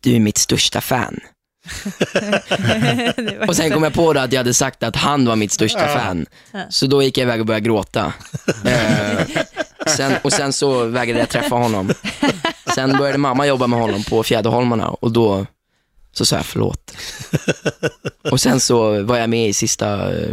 du 0.00 0.14
är 0.14 0.20
mitt 0.20 0.38
största 0.38 0.80
fan. 0.80 1.20
Och 3.48 3.56
sen 3.56 3.70
kom 3.70 3.82
jag 3.82 3.94
på 3.94 4.12
då 4.12 4.20
att 4.20 4.32
jag 4.32 4.40
hade 4.40 4.54
sagt 4.54 4.82
att 4.82 4.96
han 4.96 5.24
var 5.24 5.36
mitt 5.36 5.52
största 5.52 5.88
fan. 5.88 6.26
Så 6.70 6.86
då 6.86 7.02
gick 7.02 7.18
jag 7.18 7.22
iväg 7.22 7.40
och 7.40 7.46
började 7.46 7.64
gråta. 7.64 8.12
Sen, 9.88 10.12
och 10.24 10.32
sen 10.32 10.52
så 10.52 10.84
vägrade 10.84 11.20
jag 11.20 11.28
träffa 11.28 11.54
honom. 11.54 11.90
Sen 12.74 12.98
började 12.98 13.18
mamma 13.18 13.46
jobba 13.46 13.66
med 13.66 13.80
honom 13.80 14.02
på 14.04 14.22
Fjäderholmarna 14.22 14.88
och 14.88 15.12
då 15.12 15.46
så 16.12 16.26
sa 16.26 16.36
jag 16.36 16.46
förlåt. 16.46 16.92
Och 18.30 18.40
sen 18.40 18.60
så 18.60 19.02
var 19.02 19.18
jag 19.18 19.30
med 19.30 19.48
i 19.48 19.52
sista, 19.52 20.18
eh, 20.18 20.30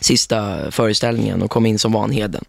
sista 0.00 0.70
föreställningen 0.70 1.42
och 1.42 1.50
kom 1.50 1.66
in 1.66 1.78
som 1.78 1.92
Vanheden. 1.92 2.44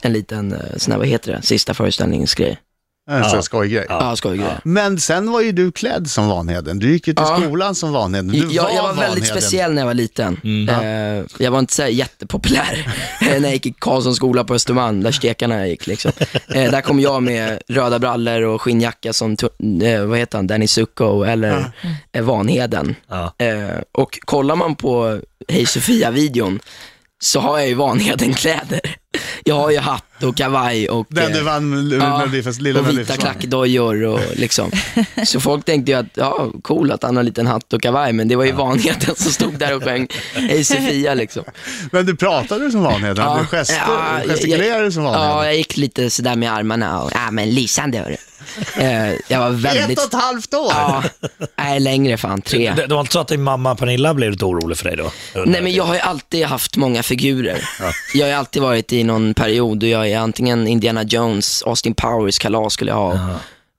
En 0.00 0.12
liten, 0.12 0.52
eh, 0.52 0.76
sån 0.76 0.92
här, 0.92 0.98
vad 0.98 1.08
heter 1.08 1.32
det, 1.32 1.42
sista 1.42 1.74
föreställningsgrej. 1.74 2.58
En 3.08 3.24
sån 3.24 3.32
här 3.34 3.40
skojgrej. 3.40 3.86
Ja, 3.88 4.16
skojgrej. 4.16 4.48
Men 4.64 5.00
sen 5.00 5.30
var 5.32 5.40
ju 5.40 5.52
du 5.52 5.72
klädd 5.72 6.10
som 6.10 6.28
Vanheden. 6.28 6.78
Du 6.78 6.92
gick 6.92 7.06
ju 7.08 7.14
till 7.14 7.24
Ja. 7.28 7.40
skolan 7.42 7.74
som 7.74 7.92
Vanheden. 7.92 8.28
Du 8.28 8.38
jag, 8.38 8.50
jag 8.74 8.82
var 8.82 8.88
väldigt 8.88 8.98
Vanheden. 9.08 9.24
speciell 9.26 9.72
när 9.74 9.82
jag 9.82 9.86
var 9.86 9.94
liten. 9.94 10.40
Mm. 10.44 10.68
Eh, 11.20 11.24
jag 11.38 11.50
var 11.50 11.58
inte 11.58 11.74
så 11.74 11.82
här 11.82 11.88
jättepopulär 11.88 12.94
när 13.20 13.40
jag 13.40 13.52
gick 13.52 13.66
i 13.66 13.74
Karlssons 13.78 14.16
skola 14.16 14.44
på 14.44 14.54
Östermalm, 14.54 15.02
där 15.02 15.12
stekarna 15.12 15.66
gick. 15.66 15.86
Liksom. 15.86 16.12
Eh, 16.48 16.70
där 16.70 16.80
kom 16.80 17.00
jag 17.00 17.22
med 17.22 17.62
röda 17.68 17.98
brallor 17.98 18.42
och 18.42 18.62
skinnjacka 18.62 19.12
som, 19.12 19.36
tu- 19.36 19.84
eh, 19.94 20.04
vad 20.04 20.18
heter 20.18 20.38
han, 20.38 20.46
Danny 20.46 20.66
Zucco 20.68 21.22
eller 21.22 21.72
eh, 22.12 22.22
Vanheden. 22.24 22.94
Eh, 23.38 23.78
och 23.92 24.18
kollar 24.24 24.56
man 24.56 24.74
på 24.76 25.20
Hej 25.48 25.66
Sofia-videon 25.66 26.60
så 27.22 27.40
har 27.40 27.58
jag 27.58 27.68
ju 27.68 27.74
Vanheden-kläder. 27.74 28.80
Jag 29.44 29.54
har 29.54 29.70
ju 29.70 29.78
hatt 29.78 30.04
och 30.22 30.36
kavaj 30.36 30.88
och, 30.88 31.06
Den 31.10 31.32
du 31.32 31.38
eh, 31.38 31.44
vann 31.44 31.74
Melodifest- 31.92 32.60
lilla 32.60 32.80
och 32.80 32.90
vita 32.98 33.16
klackdojor 33.16 34.04
och 34.04 34.20
liksom. 34.34 34.70
Så 35.24 35.40
folk 35.40 35.64
tänkte 35.64 35.92
ju 35.92 35.98
att, 35.98 36.06
ja, 36.14 36.50
cool 36.62 36.92
att 36.92 37.02
han 37.02 37.16
har 37.16 37.20
en 37.20 37.26
liten 37.26 37.46
hatt 37.46 37.72
och 37.72 37.82
kavaj, 37.82 38.12
men 38.12 38.28
det 38.28 38.36
var 38.36 38.44
ju 38.44 38.52
Vanheden 38.52 39.14
som 39.16 39.32
stod 39.32 39.58
där 39.58 39.76
och 39.76 39.82
sjöng 39.84 40.08
Hej 40.34 40.64
Sofia 40.64 41.14
liksom. 41.14 41.44
Men 41.92 42.06
du 42.06 42.16
pratade 42.16 42.70
som 42.70 42.82
Vanheden? 42.82 43.18
Hade 43.18 43.40
du 43.40 43.46
gester, 43.46 43.76
ja, 43.88 44.20
gestikulerade 44.28 44.84
du 44.84 44.92
som 44.92 45.04
Vanheden? 45.04 45.28
Ja, 45.28 45.44
jag 45.44 45.56
gick 45.56 45.76
lite 45.76 46.10
sådär 46.10 46.36
med 46.36 46.52
armarna 46.52 47.02
och, 47.02 47.10
ja 47.14 47.30
men 47.30 47.50
lysande 47.50 47.98
hörru. 47.98 48.16
Eh, 48.76 49.12
jag 49.28 49.38
var 49.38 49.50
väldigt... 49.50 49.98
Ett 49.98 50.04
och 50.06 50.14
ett 50.14 50.20
halvt 50.22 50.54
år? 50.54 50.72
Ja, 50.74 51.02
nej 51.58 51.80
längre 51.80 52.16
fan, 52.16 52.42
tre. 52.42 52.72
Det, 52.76 52.86
det 52.86 52.94
var 52.94 53.00
inte 53.00 53.12
så 53.12 53.18
att 53.20 53.28
din 53.28 53.42
mamma 53.42 53.74
Pernilla 53.74 54.14
blev 54.14 54.30
lite 54.30 54.44
orolig 54.44 54.78
för 54.78 54.84
dig 54.84 54.96
då? 54.96 55.10
Nej 55.46 55.62
men 55.62 55.72
jag 55.72 55.84
har 55.84 55.94
ju 55.94 56.00
alltid 56.00 56.46
haft 56.46 56.76
många 56.76 57.02
figurer. 57.02 57.68
Jag 58.14 58.26
har 58.26 58.30
ju 58.30 58.34
alltid 58.36 58.62
varit 58.62 58.92
i 58.92 58.97
någon 59.04 59.34
period 59.34 59.82
och 59.82 59.88
jag 59.88 60.08
är 60.10 60.18
antingen 60.18 60.66
Indiana 60.68 61.02
Jones, 61.02 61.62
Austin 61.62 61.94
Powers 61.94 62.38
kalas 62.38 62.72
skulle 62.72 62.90
jag 62.90 62.96
ha. 62.96 63.14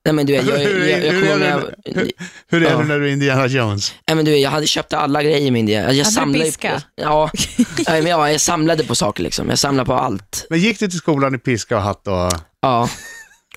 Nej 0.05 0.13
men 0.13 0.25
du 0.25 0.33
vet, 0.33 0.45
jag, 0.47 0.59
jag, 0.63 0.65
Hur 0.69 0.87
jag, 0.89 0.99
är- 0.99 1.05
jag 1.05 1.13
hur 1.13 1.29
är 1.31 1.39
det- 1.39 1.73
hur- 1.95 2.11
Hur 2.47 2.63
är 2.65 2.71
Ja. 2.71 2.77
det 2.77 2.83
när 2.83 2.99
du 2.99 3.07
är 3.07 3.11
Indiana 3.11 3.47
Jones? 3.47 3.93
Nej 4.07 4.15
men 4.15 4.25
du 4.25 4.31
vet, 4.31 4.41
jag 4.41 4.51
hade 4.51 4.67
köpt 4.67 4.93
alla 4.93 5.23
grejer 5.23 5.51
med 5.51 5.59
Indiana. 5.59 5.83
Jag 5.93 5.93
Hade 6.05 6.09
du 6.09 6.11
samlade 6.15 6.39
ju 6.45 6.45
piska? 6.45 6.71
på... 6.73 7.01
Ja, 7.03 7.31
Nej, 7.87 8.01
men 8.01 8.11
ja, 8.11 8.31
jag 8.31 8.41
samlade 8.41 8.83
på 8.83 8.95
saker 8.95 9.23
liksom. 9.23 9.49
Jag 9.49 9.59
samlade 9.59 9.87
på 9.87 9.93
allt. 9.93 10.45
Men 10.49 10.59
gick 10.59 10.79
du 10.79 10.87
till 10.87 10.97
skolan 10.97 11.35
i 11.35 11.37
piska 11.37 11.75
och 11.77 11.83
hatt 11.83 12.07
och... 12.07 12.31
Ja, 12.61 12.89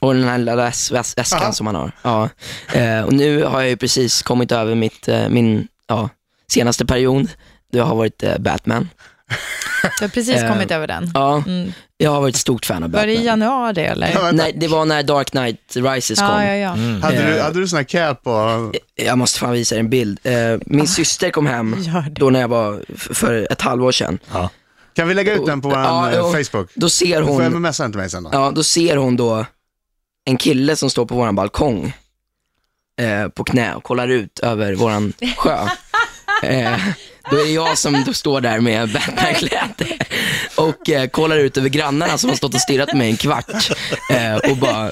och 0.01 0.14
den 0.14 0.25
här 0.25 0.38
lilla 0.38 0.57
väs- 0.57 0.92
väs- 0.92 1.14
väskan 1.18 1.42
Aha. 1.42 1.53
som 1.53 1.64
man 1.64 1.75
har. 1.75 1.92
Ja. 2.03 2.29
Eh, 2.72 3.01
och 3.03 3.12
nu 3.12 3.44
har 3.44 3.61
jag 3.61 3.70
ju 3.70 3.77
precis 3.77 4.22
kommit 4.22 4.53
över 4.53 4.75
mitt, 4.75 5.09
eh, 5.09 5.29
min 5.29 5.68
ja, 5.88 6.09
senaste 6.53 6.87
period. 6.87 7.29
Det 7.72 7.79
har 7.79 7.94
varit 7.96 8.22
eh, 8.22 8.38
Batman. 8.38 8.88
Du 9.99 10.05
har 10.05 10.09
precis 10.09 10.42
Eh, 10.42 10.49
kommit 10.53 10.71
över 10.71 10.87
den. 10.87 11.11
Ja, 11.14 11.42
Mm. 11.47 11.73
jag 11.97 12.11
har 12.11 12.21
varit 12.21 12.35
ett 12.35 12.40
stort 12.40 12.66
fan 12.66 12.83
av 12.83 12.90
Var 12.90 13.07
det 13.07 13.12
i 13.12 13.16
Batman. 13.16 13.27
januari 13.40 13.81
eller? 13.85 14.33
Nej, 14.33 14.53
det 14.57 14.68
var 14.68 14.85
när 14.85 15.03
Dark 15.03 15.31
Knight 15.31 15.77
Rises 15.77 16.18
Ja, 16.21 16.27
kom. 16.29 16.42
ja, 16.45 16.55
ja. 16.55 16.73
Mm. 16.73 17.03
Hade 17.03 17.16
du, 17.16 17.37
Eh, 17.38 17.42
hade 17.45 17.61
du 17.61 17.68
sån 17.68 17.77
här 17.77 17.85
cap 17.85 18.27
och... 18.27 18.75
Jag 18.95 19.18
måste 19.18 19.38
fan 19.38 19.53
visa 19.53 19.75
er 19.75 19.79
en 19.81 19.90
bild. 19.90 20.18
Eh, 20.23 20.33
min 20.66 20.87
syster 20.88 21.31
kom 21.31 21.47
hem 21.47 21.77
då 22.11 22.31
när 22.31 22.40
jag 22.40 22.49
var 22.49 22.81
för 23.14 23.53
ett 23.53 23.62
halvår 23.62 23.92
sedan. 23.92 24.18
Kan 24.97 25.09
vi 25.09 25.14
lägga 25.14 25.35
ut 25.35 25.47
den 25.47 25.61
på 25.61 25.68
vår 25.68 25.79
Ja, 25.79 26.11
eh, 26.12 26.33
Facebook? 26.33 26.71
Då 26.75 26.90
ser 26.90 27.21
Du 27.21 27.27
får 27.27 27.42
hon, 27.42 27.53
mmsa 27.62 27.83
den 27.83 27.92
till 27.92 27.99
mig 28.01 28.11
sen 28.11 28.23
då. 28.23 28.31
ja, 28.33 28.53
då 28.55 28.62
ser 28.62 28.97
hon 28.97 29.16
då 29.16 29.47
en 30.25 30.37
kille 30.37 30.77
som 30.77 30.90
står 30.90 31.07
på 31.07 31.14
våran 31.14 31.35
balkong 31.35 31.92
eh, 33.01 33.29
på 33.29 33.45
knä 33.45 33.75
och 33.75 33.83
kollar 33.85 34.09
ut 34.09 34.38
över 34.38 34.75
våran 34.75 35.12
sjö. 35.37 35.59
Eh, 36.42 36.79
då 37.30 37.37
är 37.37 37.44
det 37.44 37.50
jag 37.50 37.78
som 37.78 38.04
står 38.14 38.40
där 38.40 38.61
med 38.61 38.92
Batman-kläder 38.92 39.98
och 40.56 40.88
eh, 40.90 41.06
kollar 41.08 41.37
ut 41.38 41.56
över 41.56 41.68
grannarna 41.68 42.18
som 42.18 42.30
har 42.30 42.37
stått 42.37 42.54
och 42.54 42.61
stirrat 42.61 42.88
på 42.90 42.96
mig 42.96 43.11
en 43.11 43.16
kvart 43.16 43.70
eh, 44.11 44.50
och 44.50 44.56
bara, 44.56 44.90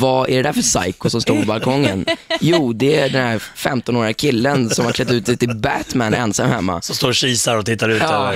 vad 0.00 0.28
är 0.30 0.36
det 0.36 0.42
där 0.42 0.52
för 0.52 0.62
psycho 0.62 1.10
som 1.10 1.20
står 1.20 1.40
på 1.40 1.46
balkongen? 1.46 2.06
Jo, 2.40 2.72
det 2.72 3.00
är 3.00 3.08
den 3.08 3.22
här 3.26 3.38
15-åriga 3.56 4.12
killen 4.12 4.70
som 4.70 4.84
har 4.84 4.92
klätt 4.92 5.10
ut 5.10 5.26
sig 5.26 5.36
till 5.36 5.56
Batman 5.56 6.14
ensam 6.14 6.50
hemma. 6.50 6.82
Som 6.82 6.94
står 6.96 7.08
och 7.08 7.14
kisar 7.14 7.56
och 7.56 7.66
tittar 7.66 7.88
ut 7.88 8.02
Ja. 8.02 8.34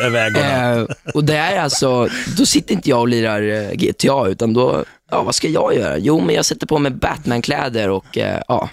över. 0.00 0.36
Eh, 0.78 0.86
och 1.14 1.24
det 1.24 1.36
är 1.36 1.60
alltså, 1.60 2.08
då 2.36 2.46
sitter 2.46 2.74
inte 2.74 2.90
jag 2.90 3.00
och 3.00 3.08
lirar 3.08 3.42
eh, 3.42 3.70
GTA, 3.72 4.26
utan 4.28 4.52
då, 4.52 4.84
ja 5.10 5.22
vad 5.22 5.34
ska 5.34 5.48
jag 5.48 5.74
göra? 5.76 5.98
Jo, 5.98 6.20
men 6.20 6.34
jag 6.34 6.44
sätter 6.44 6.66
på 6.66 6.78
mig 6.78 6.92
Batman-kläder 6.92 7.88
och 7.88 8.18
eh, 8.18 8.42
ja, 8.48 8.68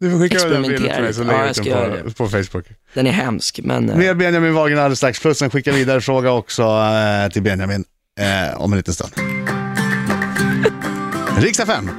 Du 0.00 0.10
får 0.10 0.18
skicka 0.18 0.48
den 0.48 0.62
bilden 0.62 0.94
till 0.94 1.02
mig 1.02 1.14
så 1.14 1.20
Ja, 1.22 1.26
lägger 1.26 1.70
jag 1.70 1.80
jag 1.88 1.96
ut 1.96 2.04
den 2.04 2.12
på, 2.12 2.24
på 2.24 2.30
Facebook. 2.30 2.64
Den 2.94 3.06
är 3.06 3.10
hemsk, 3.12 3.60
men... 3.62 3.90
eh, 3.90 3.96
Mer 3.96 4.14
Benjamin 4.14 4.54
Wagen 4.54 4.78
alldeles 4.78 4.98
strax. 4.98 5.20
Plus 5.20 5.42
en 5.42 5.50
skicka 5.50 5.72
vidare 5.72 6.00
fråga 6.00 6.30
också 6.32 6.62
eh, 6.62 7.28
till 7.32 7.42
Benjamin 7.42 7.84
eh, 8.20 8.60
om 8.60 8.72
en 8.72 8.76
liten 8.76 8.94
stund. 8.94 9.12
Riksdag 11.38 11.66
5. 11.66 11.90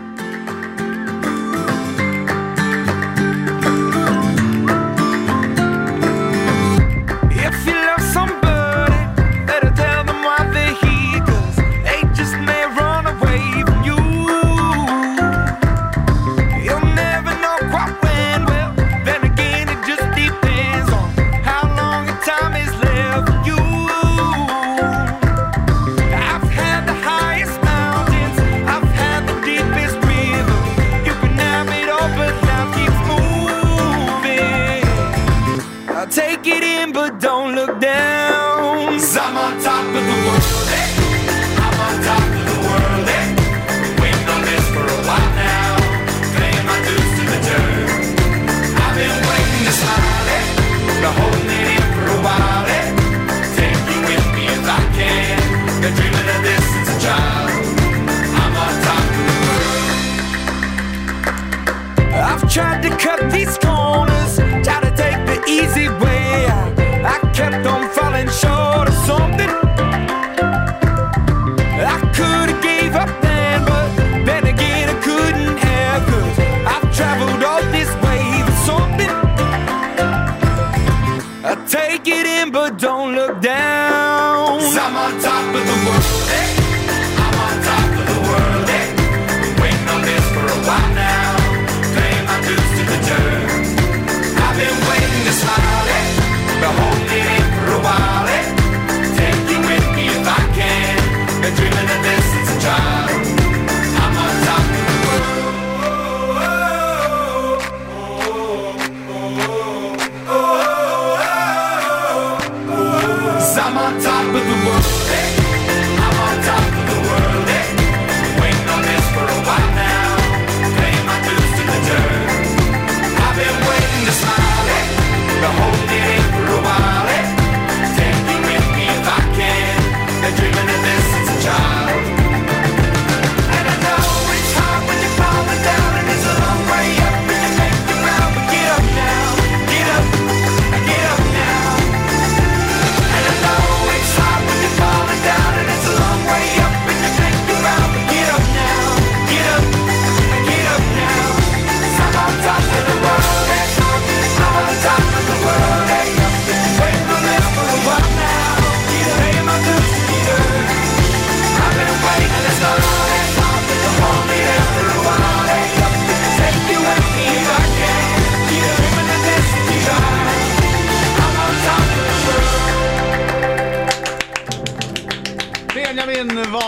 top 114.11 114.35
of 114.35 114.45
the 114.45 114.57
world. 114.65 114.83
Hey. 115.07 115.40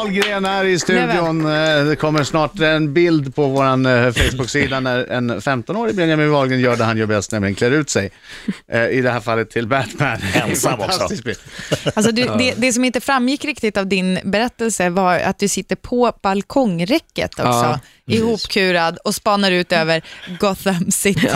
Wahlgren 0.03 0.45
är 0.45 0.65
i 0.65 0.79
studion. 0.79 1.45
Eh, 1.45 1.85
Det 1.85 1.95
kommer 1.95 2.23
snart 2.23 2.59
en 2.59 2.93
bild 2.93 3.35
på 3.35 3.47
vår 3.47 4.11
Facebook-sida 4.11 4.79
när 4.79 5.11
en 5.11 5.41
15-årig 5.41 5.95
Benjamin 5.95 6.31
Wahlgren 6.31 6.59
gör 6.59 6.75
det 6.75 6.83
han 6.83 6.97
gör 6.97 7.05
bäst, 7.05 7.31
nämligen 7.31 7.55
klär 7.55 7.71
ut 7.71 7.89
sig. 7.89 8.11
Eh, 8.71 8.87
I 8.87 9.01
det 9.01 9.11
här 9.11 9.19
fallet 9.19 9.49
till 9.49 9.67
Batman. 9.67 10.17
Ensam 10.33 10.79
också. 10.79 11.07
Alltså 11.95 12.11
du, 12.11 12.23
det, 12.37 12.53
det 12.57 12.73
som 12.73 12.83
inte 12.85 13.01
framgick 13.01 13.45
riktigt 13.45 13.77
av 13.77 13.87
din 13.87 14.19
berättelse 14.23 14.89
var 14.89 15.19
att 15.19 15.39
du 15.39 15.47
sitter 15.47 15.75
på 15.75 16.11
balkongräcket 16.23 17.31
också, 17.33 17.43
Ja, 17.43 17.79
ihopkurad 18.05 18.97
och 19.03 19.15
spanar 19.15 19.51
ut 19.51 19.71
över 19.71 20.01
Gotham 20.39 20.91
City. 20.91 21.27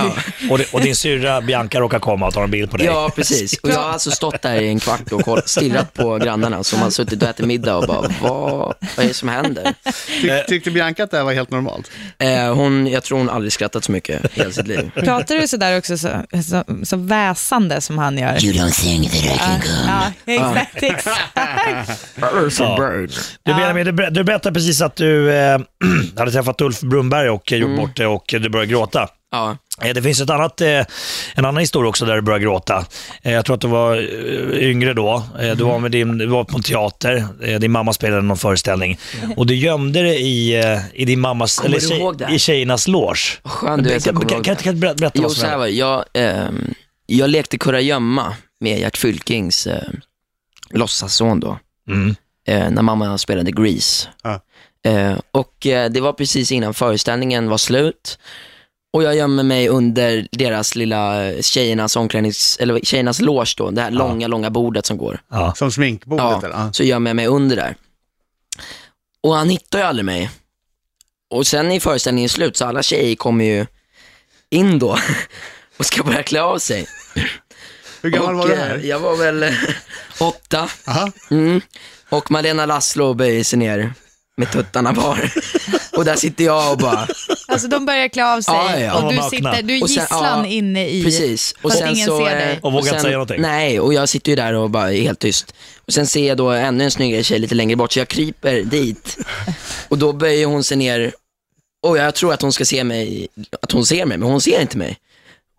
Och, 0.49 0.57
di- 0.57 0.65
och 0.73 0.81
din 0.81 0.95
syrra 0.95 1.41
Bianca 1.41 1.79
råkar 1.79 1.99
komma 1.99 2.27
och 2.27 2.33
ta 2.33 2.43
en 2.43 2.51
bild 2.51 2.71
på 2.71 2.77
dig. 2.77 2.85
Ja, 2.85 3.11
precis. 3.15 3.57
Och 3.57 3.69
jag 3.69 3.79
har 3.79 3.89
alltså 3.89 4.11
stått 4.11 4.41
där 4.41 4.61
i 4.61 4.67
en 4.67 4.79
kvart 4.79 5.11
och 5.11 5.39
stirrat 5.49 5.93
på 5.93 6.17
grannarna 6.17 6.63
som 6.63 6.79
har 6.79 6.89
suttit 6.89 7.23
och 7.23 7.29
ätit 7.29 7.45
middag 7.45 7.75
och 7.77 7.87
bara, 7.87 8.09
vad, 8.21 8.51
vad 8.57 8.75
är 8.97 9.07
det 9.07 9.13
som 9.13 9.29
händer? 9.29 9.73
Tyck, 10.21 10.47
tyckte 10.47 10.71
Bianca 10.71 11.03
att 11.03 11.11
det 11.11 11.17
här 11.17 11.23
var 11.23 11.33
helt 11.33 11.51
normalt? 11.51 11.91
Eh, 12.19 12.53
hon, 12.55 12.87
jag 12.87 13.03
tror 13.03 13.17
hon 13.17 13.29
aldrig 13.29 13.51
skrattat 13.53 13.83
så 13.83 13.91
mycket 13.91 14.25
i 14.25 14.39
hela 14.39 14.51
sitt 14.51 14.67
liv. 14.67 14.91
Pratar 14.95 15.35
du 15.35 15.47
sådär 15.47 15.77
också 15.77 15.97
så, 15.97 16.09
så, 16.49 16.63
så 16.83 16.97
väsande 16.97 17.81
som 17.81 17.97
han 17.97 18.17
gör? 18.17 18.45
You 18.45 18.53
don't 18.53 18.71
think 18.81 19.11
that 19.11 19.23
I 19.23 19.27
can 19.37 19.61
Ja, 19.87 20.03
ja 20.25 20.57
exakt, 20.63 20.83
exakt. 20.83 22.07
Du, 23.43 23.53
Benjamin, 23.53 23.85
du, 23.85 23.91
ber- 23.91 24.09
du 24.09 24.23
berättade 24.23 24.53
precis 24.53 24.81
att 24.81 24.95
du 24.95 25.31
eh, 25.33 25.59
hade 26.17 26.31
träffat 26.31 26.61
Ulf 26.61 26.81
Brunberg 26.81 27.29
och 27.29 27.51
eh, 27.53 27.57
gjort 27.59 27.67
Mm. 27.67 27.77
bort 27.79 27.95
det 27.97 28.07
och 28.07 28.23
du 28.27 28.49
började 28.49 28.71
gråta. 28.71 29.07
Ja. 29.31 29.57
Eh, 29.81 29.93
Det 29.93 30.01
finns 30.01 30.21
ett 30.21 30.29
annat, 30.29 30.61
eh, 30.61 30.67
en 31.35 31.45
annan 31.45 31.57
historia 31.57 31.89
också 31.89 32.05
där 32.05 32.15
du 32.15 32.21
började 32.21 32.43
gråta. 32.43 32.85
Eh, 33.21 33.33
Jag 33.33 33.45
tror 33.45 33.55
att 33.55 33.61
du 33.61 33.67
var 33.67 33.95
eh, 33.95 34.69
yngre 34.69 34.93
då. 34.93 35.23
Eh, 35.39 35.55
Du 35.55 35.63
var, 35.63 35.79
med 35.79 35.91
din, 35.91 36.17
du 36.17 36.25
var 36.25 36.43
på 36.43 36.57
en 36.57 36.63
teater, 36.63 37.27
Eh, 37.43 37.59
din 37.59 37.71
mamma 37.71 37.93
spelade 37.93 38.21
någon 38.21 38.37
föreställning. 38.37 38.97
Och 39.37 39.45
du 39.45 39.55
gömde 39.55 40.01
dig 40.01 40.21
i, 40.21 40.59
eh, 40.59 40.79
i 40.93 41.05
din 41.05 41.19
mammas, 41.19 41.57
Kommer 41.59 41.69
eller 41.77 41.87
tjej- 41.87 42.27
det? 42.27 42.33
i 42.35 42.39
tjejernas 42.39 42.87
loge. 42.87 43.19
Skönt 43.43 43.83
du 43.83 43.89
jag 43.93 44.03
kan, 44.03 44.13
kommer 44.15 44.29
kan, 44.29 44.35
ihåg 44.45 44.57
kan, 44.59 44.73
du 44.73 44.79
berätta, 44.79 45.11
Jo, 45.13 45.21
vad 45.23 45.31
som 45.31 45.49
hände? 45.49 45.69
jag, 45.69 46.05
ehm, 46.13 46.73
jag 47.05 47.29
lekte 47.29 47.57
kurragömma 47.57 48.33
med 48.59 48.79
Gert 48.79 48.97
Fylkings 48.97 49.67
eh, 49.67 49.81
låtsasson 50.69 51.39
då. 51.39 51.59
Mm. 51.89 52.15
Eh, 52.47 52.69
när 52.69 52.81
mamma 52.81 53.17
spelade 53.17 53.51
Grease. 53.51 54.07
Eh, 54.85 55.13
och 55.31 55.67
eh, 55.67 55.89
det 55.89 56.01
var 56.01 56.13
precis 56.13 56.51
innan 56.51 56.73
föreställningen 56.73 57.49
var 57.49 57.57
slut. 57.57 58.19
Och 58.97 59.03
jag 59.03 59.15
gömmer 59.15 59.43
mig 59.43 59.69
under 59.69 60.27
deras 60.31 60.75
lilla 60.75 61.33
tjejernas 61.41 61.95
omklädnings, 61.95 62.57
eller 62.59 62.79
tjejernas 62.79 63.21
loge 63.21 63.53
då, 63.57 63.71
det 63.71 63.81
här 63.81 63.91
långa, 63.91 64.27
långa 64.27 64.49
bordet 64.49 64.85
som 64.85 64.97
går. 64.97 65.19
Som 65.55 65.71
sminkbordet? 65.71 66.25
Ja, 66.25 66.37
eller? 66.37 66.49
Ja. 66.49 66.73
så 66.73 66.83
gömmer 66.83 67.09
jag 67.09 67.15
mig 67.15 67.27
under 67.27 67.55
där. 67.55 67.75
Och 69.21 69.35
han 69.35 69.49
hittar 69.49 69.79
ju 69.79 69.85
aldrig 69.85 70.05
mig. 70.05 70.29
Och 71.29 71.47
sen 71.47 71.71
är 71.71 71.79
föreställningen 71.79 72.29
slut, 72.29 72.57
så 72.57 72.65
alla 72.65 72.83
tjejer 72.83 73.15
kommer 73.15 73.45
ju 73.45 73.65
in 74.49 74.79
då 74.79 74.97
och 75.77 75.85
ska 75.85 76.03
börja 76.03 76.23
klä 76.23 76.41
av 76.41 76.59
sig. 76.59 76.87
Hur 78.01 78.09
gammal 78.09 78.33
och, 78.33 78.39
var 78.39 78.47
du 78.47 78.53
eh, 78.53 78.59
här? 78.59 78.77
Jag 78.77 78.99
var 78.99 79.17
väl 79.17 79.43
eh, 79.43 79.53
åtta. 80.19 80.69
Mm. 81.31 81.61
Och 82.09 82.31
Malena 82.31 82.65
Laszlo 82.65 83.13
böjer 83.13 83.43
sig 83.43 83.59
ner 83.59 83.93
med 84.37 84.51
tuttarna 84.51 84.93
bar. 84.93 85.31
och 85.97 86.05
där 86.05 86.15
sitter 86.15 86.43
jag 86.43 86.71
och 86.71 86.77
bara, 86.77 87.07
Alltså 87.57 87.67
de 87.67 87.85
börjar 87.85 88.07
klä 88.07 88.25
av 88.33 88.41
sig 88.41 88.53
Ja, 88.53 88.79
ja. 88.79 89.01
och 89.03 89.13
du, 89.13 89.21
sitter, 89.29 89.61
du 89.61 89.77
är 89.77 89.83
Och 89.83 89.89
sen- 89.89 90.01
gisslan 90.03 90.39
ja, 90.39 90.45
inne 90.45 90.89
i, 90.89 91.03
Precis. 91.03 91.53
Och 91.61 91.61
fast 91.61 91.77
sen 91.77 91.89
ingen 91.95 92.07
så, 92.07 92.17
ser 92.25 92.31
eh, 92.31 92.37
dig. 92.37 92.59
Och 92.63 92.71
vågar 92.71 92.79
inte 92.85 92.91
sen- 92.93 93.01
säga 93.01 93.11
någonting. 93.13 93.41
Nej, 93.41 93.79
och 93.79 93.93
jag 93.93 94.09
sitter 94.09 94.31
ju 94.31 94.35
där 94.35 94.53
och 94.53 94.69
bara 94.69 94.93
är 94.93 95.01
helt 95.01 95.19
tyst. 95.19 95.53
Och 95.87 95.93
sen 95.93 96.07
ser 96.07 96.27
jag 96.27 96.37
då 96.37 96.49
ännu 96.49 96.83
en 96.83 96.91
snyggare 96.91 97.23
tjej 97.23 97.39
lite 97.39 97.55
längre 97.55 97.75
bort, 97.75 97.91
så 97.91 97.99
jag 97.99 98.07
kryper 98.07 98.61
dit. 98.61 99.17
Och 99.89 99.97
då 99.97 100.13
böjer 100.13 100.45
hon 100.45 100.63
sig 100.63 100.77
ner 100.77 101.13
och 101.83 101.97
jag 101.97 102.15
tror 102.15 102.33
att 102.33 102.41
hon 102.41 102.53
ska 102.53 102.65
se 102.65 102.83
mig, 102.83 103.27
att 103.61 103.71
hon 103.71 103.85
ser 103.85 104.05
mig, 104.05 104.17
men 104.17 104.29
hon 104.29 104.41
ser 104.41 104.61
inte 104.61 104.77
mig. 104.77 104.97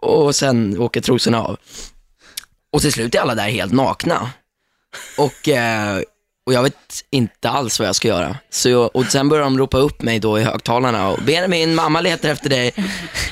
Och 0.02 0.34
sen 0.36 0.78
åker 0.78 1.00
trosorna 1.00 1.42
av. 1.42 1.56
Och 2.72 2.80
till 2.80 2.92
slut 2.92 3.14
är 3.14 3.18
alla 3.20 3.34
där 3.34 3.48
helt 3.48 3.72
nakna. 3.72 4.30
Och, 5.18 5.48
eh, 5.48 6.00
och 6.48 6.54
jag 6.54 6.62
vet 6.62 6.74
inte 7.10 7.50
alls 7.50 7.78
vad 7.78 7.88
jag 7.88 7.96
ska 7.96 8.08
göra. 8.08 8.36
Så 8.50 8.68
jag, 8.68 8.96
och 8.96 9.04
sen 9.04 9.28
börjar 9.28 9.44
de 9.44 9.58
ropa 9.58 9.78
upp 9.78 10.02
mig 10.02 10.18
då 10.18 10.38
i 10.38 10.42
högtalarna 10.42 11.08
och 11.08 11.18
Benjamin, 11.26 11.74
mamma 11.74 12.00
letar 12.00 12.28
efter 12.28 12.50
dig. 12.50 12.72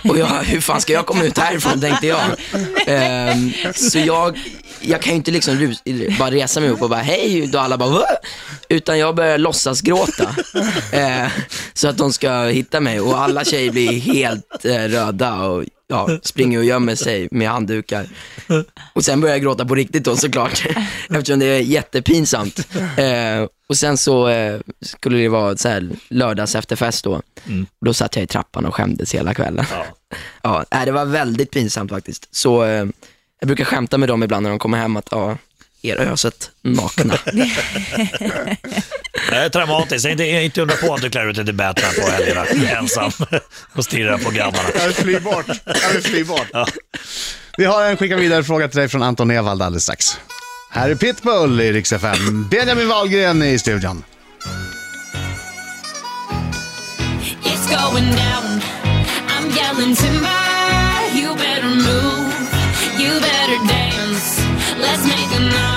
Och 0.08 0.18
jag, 0.18 0.26
hur 0.26 0.60
fan 0.60 0.80
ska 0.80 0.92
jag 0.92 1.06
komma 1.06 1.24
ut 1.24 1.38
härifrån 1.38 1.80
tänkte 1.80 2.06
jag. 2.06 2.20
Um, 3.32 3.52
så 3.74 3.98
jag, 3.98 4.38
jag 4.80 5.02
kan 5.02 5.12
ju 5.12 5.16
inte 5.16 5.30
liksom 5.30 5.54
rus, 5.54 5.82
bara 6.18 6.30
resa 6.30 6.60
mig 6.60 6.70
upp 6.70 6.82
och 6.82 6.90
bara 6.90 7.00
hej, 7.00 7.46
då 7.46 7.58
alla 7.58 7.76
bara 7.76 7.90
va. 7.90 8.06
Utan 8.68 8.98
jag 8.98 9.14
börjar 9.14 9.38
låtsas 9.38 9.80
gråta. 9.80 10.36
uh, 10.94 11.28
så 11.74 11.88
att 11.88 11.98
de 11.98 12.12
ska 12.12 12.42
hitta 12.42 12.80
mig 12.80 13.00
och 13.00 13.20
alla 13.20 13.44
tjejer 13.44 13.72
blir 13.72 14.00
helt 14.00 14.64
uh, 14.64 14.72
röda 14.72 15.34
och 15.34 15.64
ja, 15.88 16.18
springer 16.22 16.58
och 16.58 16.64
gömmer 16.64 16.94
sig 16.94 17.28
med 17.30 17.48
handdukar. 17.48 18.08
Och 18.92 19.04
sen 19.04 19.20
börjar 19.20 19.34
jag 19.34 19.42
gråta 19.42 19.64
på 19.64 19.74
riktigt 19.74 20.04
då 20.04 20.16
såklart, 20.16 20.66
eftersom 21.10 21.38
det 21.38 21.46
är 21.46 21.60
jättepinsamt. 21.60 22.68
Eh, 22.96 23.48
och 23.68 23.76
sen 23.76 23.98
så 23.98 24.28
eh, 24.28 24.60
skulle 24.80 25.18
det 25.18 25.28
vara 25.28 25.56
så 25.56 25.68
här 25.68 25.90
lördags 26.08 26.54
efterfest 26.54 27.04
då. 27.04 27.22
Då 27.84 27.94
satt 27.94 28.16
jag 28.16 28.22
i 28.22 28.26
trappan 28.26 28.66
och 28.66 28.74
skämdes 28.74 29.14
hela 29.14 29.34
kvällen. 29.34 29.64
Ja. 30.42 30.64
nej, 30.70 30.86
det 30.86 30.92
var 30.92 31.04
väldigt 31.04 31.50
pinsamt 31.50 31.90
faktiskt. 31.90 32.34
Så 32.34 32.64
eh, 32.64 32.86
jag 33.40 33.46
brukar 33.46 33.64
skämta 33.64 33.98
med 33.98 34.08
dem 34.08 34.22
ibland 34.22 34.42
när 34.42 34.50
de 34.50 34.58
kommer 34.58 34.78
hem 34.78 34.96
att 34.96 35.08
ja, 35.10 35.36
er 35.86 35.96
öset 35.96 36.50
nakna. 36.62 37.18
Det 39.30 39.36
är 39.36 39.48
traumatiskt. 39.48 40.16
Det 40.16 40.24
är 40.24 40.40
inte 40.40 40.62
undra 40.62 40.76
på 40.76 40.94
att 40.94 41.02
du 41.02 41.10
klär 41.10 41.26
ut 41.28 41.36
dig 41.36 41.44
till 41.44 41.54
Batman 41.54 41.90
på 42.00 42.10
helgerna 42.10 42.44
ensam 42.78 43.12
och 43.72 43.84
stirrar 43.84 44.18
på 44.18 44.30
grabbarna. 44.30 44.68
Jag 44.74 44.86
vill 44.86 44.94
fly 44.94 45.20
bort. 45.20 45.46
Jag 45.64 45.90
vill 45.92 46.02
fly 46.02 46.24
bort. 46.24 46.48
Vi 47.56 47.64
har 47.64 47.84
en 47.84 47.96
skicka 47.96 48.16
vidare 48.16 48.44
fråga 48.44 48.68
till 48.68 48.78
dig 48.78 48.88
från 48.88 49.02
Anton 49.02 49.30
Ewald 49.30 49.62
alldeles 49.62 49.82
strax. 49.82 50.18
Här 50.70 50.90
är 50.90 50.94
Pitbull 50.94 51.60
i 51.60 51.72
Rix 51.72 51.92
FM. 51.92 52.48
Benjamin 52.50 52.88
Wahlgren 52.88 53.42
i 53.42 53.58
studion. 53.58 54.04
It's 57.44 57.66
going 57.70 58.10
down. 58.10 58.60
I'm 59.28 59.50
yelling 59.58 59.94
timber. 59.96 60.30
You 61.14 61.34
better 61.36 61.68
move. 61.68 62.32
You 62.98 63.20
better 63.20 63.58
dance. 63.68 64.42
Let's 64.78 65.04
make 65.06 65.36
a 65.36 65.40
night 65.40 65.75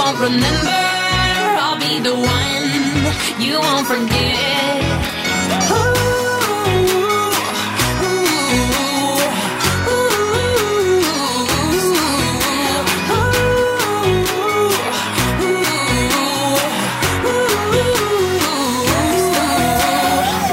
won't 0.00 0.18
remember. 0.18 0.80
I'll 1.62 1.78
be 1.78 2.00
the 2.00 2.14
one 2.14 2.70
you 3.38 3.60
won't 3.60 3.86
forget. 3.86 4.80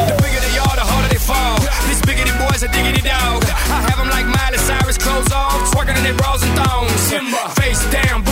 The 0.08 0.16
bigger 0.24 0.42
they 0.44 0.58
are, 0.60 0.76
the 0.76 0.86
harder 0.92 1.08
they 1.08 1.22
fall. 1.30 1.60
These 1.88 2.02
biggity 2.02 2.34
boys 2.44 2.64
are 2.64 2.72
diggity 2.78 3.02
dog. 3.02 3.46
I 3.48 3.80
have 3.88 3.98
them 3.98 4.10
like 4.10 4.26
Miley 4.26 4.58
Cyrus, 4.58 4.98
clothes 4.98 5.32
off, 5.32 5.72
twerking 5.72 5.96
in 5.96 6.04
their 6.04 6.16
bras 6.16 6.44
and 6.44 6.54
thongs. 6.60 6.92
Face 7.56 7.84
down, 7.92 8.24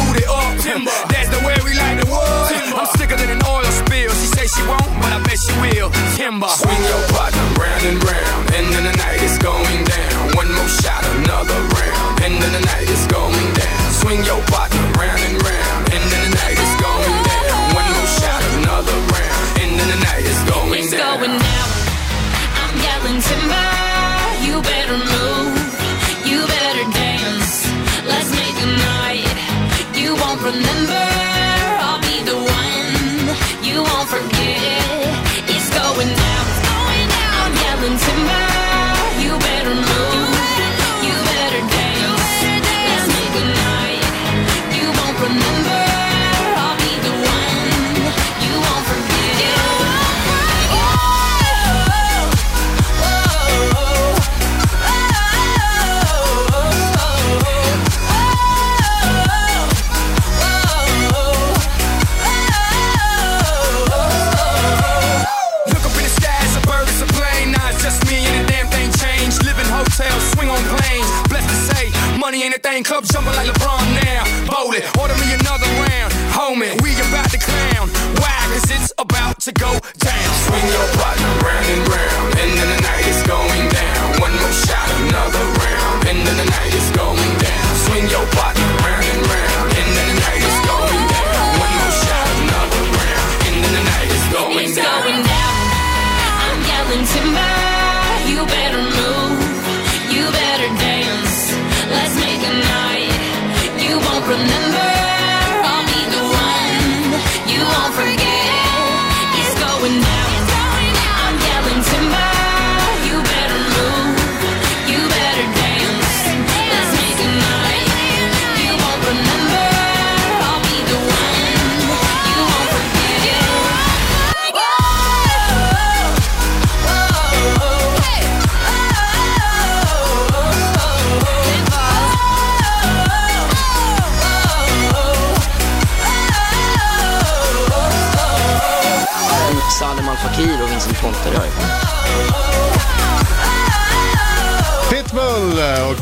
won't, 5.36 5.48
but 5.48 5.60
I 5.60 5.66
bet 5.66 5.72
she 5.72 5.80
will. 5.80 5.90
Timber. 6.16 6.48
Swing 6.48 6.84
your 6.84 7.08
partner 7.10 7.44
round 7.60 7.86
and 7.86 8.04
round, 8.04 8.54
and 8.56 8.74
then 8.74 8.84
the 8.84 8.98
night 8.98 9.22
is 9.24 9.38
going 9.38 9.84
down. 9.84 10.36
One 10.36 10.52
more 10.54 10.68
shot, 10.68 11.04
another 11.06 11.60
round, 11.76 12.24
and 12.24 12.42
then 12.42 12.52
the 12.54 12.62
night 12.62 12.90
is 12.90 13.06
going 13.08 13.54
down. 13.54 13.92
Swing 13.92 14.24
your 14.24 14.42
partner 14.48 14.82
round 15.00 15.22
and 15.22 15.42
round, 15.42 15.94
and 15.94 16.04
then 16.12 16.32
the 16.32 16.36
night 16.36 16.60
is 16.60 16.74
going 16.82 17.24
down. 17.24 17.76
One 17.76 17.90
more 17.92 18.08
shot, 18.20 18.42
another 18.64 18.98
round, 19.12 19.60
and 19.62 19.80
then 19.80 19.88
the 19.90 20.00
night 20.04 20.26
is 20.26 20.40
going 20.50 20.84
It's 20.84 20.92
down. 20.92 21.20
going 21.20 21.40
down. 21.40 21.75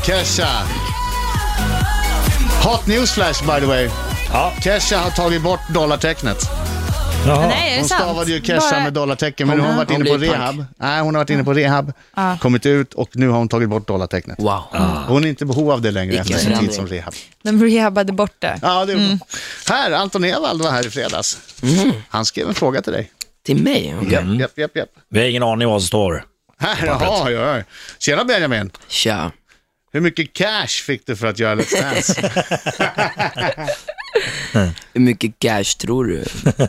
Kesha. 0.05 0.47
Hot 2.63 2.87
news 2.87 3.11
flash 3.11 3.41
by 3.41 3.59
the 3.59 3.65
way. 3.65 3.89
Kesha 4.63 4.97
har 4.97 5.11
tagit 5.11 5.41
bort 5.41 5.59
dollartecknet. 5.73 6.37
Nej, 7.25 7.69
är 7.69 7.73
det 7.75 7.79
hon 7.79 7.89
sant? 7.89 8.01
stavade 8.01 8.31
ju 8.31 8.41
Kesha 8.41 8.71
Bara- 8.71 8.83
med 8.83 8.93
dollartecken, 8.93 9.47
men 9.47 9.57
nu 9.57 9.61
har 9.63 9.67
hon 9.69 9.77
varit 9.77 9.89
Hon 9.89 9.95
inne 10.01 10.05
på 10.05 10.17
punk. 10.19 10.31
rehab. 10.33 10.65
Nej, 10.77 11.01
hon 11.01 11.15
har 11.15 11.21
varit 11.21 11.29
inne 11.29 11.43
på 11.43 11.53
rehab, 11.53 11.93
Ja. 12.15 12.37
kommit 12.41 12.65
ut 12.65 12.93
och 12.93 13.09
nu 13.13 13.27
har 13.29 13.37
hon 13.37 13.47
tagit 13.49 13.69
bort 13.69 13.87
dollartecknet. 13.87 14.39
Wow. 14.39 14.61
Hon 15.07 15.23
är 15.23 15.27
inte 15.29 15.43
i 15.43 15.47
behov 15.47 15.71
av 15.71 15.81
det 15.81 15.91
längre 15.91 16.11
Vilken 16.11 16.35
efter 16.37 16.49
sin 16.55 16.59
tid 16.59 16.73
som 16.73 16.87
rehab. 16.87 17.13
De 17.43 17.63
rehabade 17.63 18.13
bort 18.13 18.35
det. 18.39 18.59
Ja, 18.61 18.85
det 18.85 18.93
är 18.93 19.17
bra. 19.17 19.27
Här, 19.75 19.91
Anton 19.91 20.23
Ewald 20.23 20.61
var 20.61 20.71
här 20.71 20.87
i 20.87 20.89
fredags. 20.89 21.37
Han 22.09 22.25
skrev 22.25 22.47
en 22.47 22.55
fråga 22.55 22.81
till 22.81 22.93
dig. 22.93 23.11
Till 23.45 23.63
mig? 23.63 23.95
Okej. 24.01 24.11
Japp, 24.13 24.39
japp, 24.39 24.57
japp, 24.57 24.75
japp. 24.75 24.89
Vi 25.09 25.19
har 25.19 25.27
ingen 25.27 25.43
aning 25.43 25.67
vad 25.67 25.81
som 25.81 25.87
står. 25.87 26.25
Här, 26.59 26.85
jaha, 26.85 27.31
ja, 27.31 27.57
ja. 27.57 27.63
Tjena 27.99 28.23
Benjamin. 28.23 28.71
Tja. 28.87 29.31
Hur 29.93 30.01
mycket 30.01 30.34
cash 30.34 30.67
fick 30.86 31.06
du 31.06 31.15
för 31.15 31.27
att 31.27 31.39
göra 31.39 31.56
Let's 31.56 31.82
Dance? 31.82 32.32
Hur 34.93 35.01
mycket 35.01 35.39
cash 35.39 35.63
tror 35.63 36.06
du? 36.06 36.23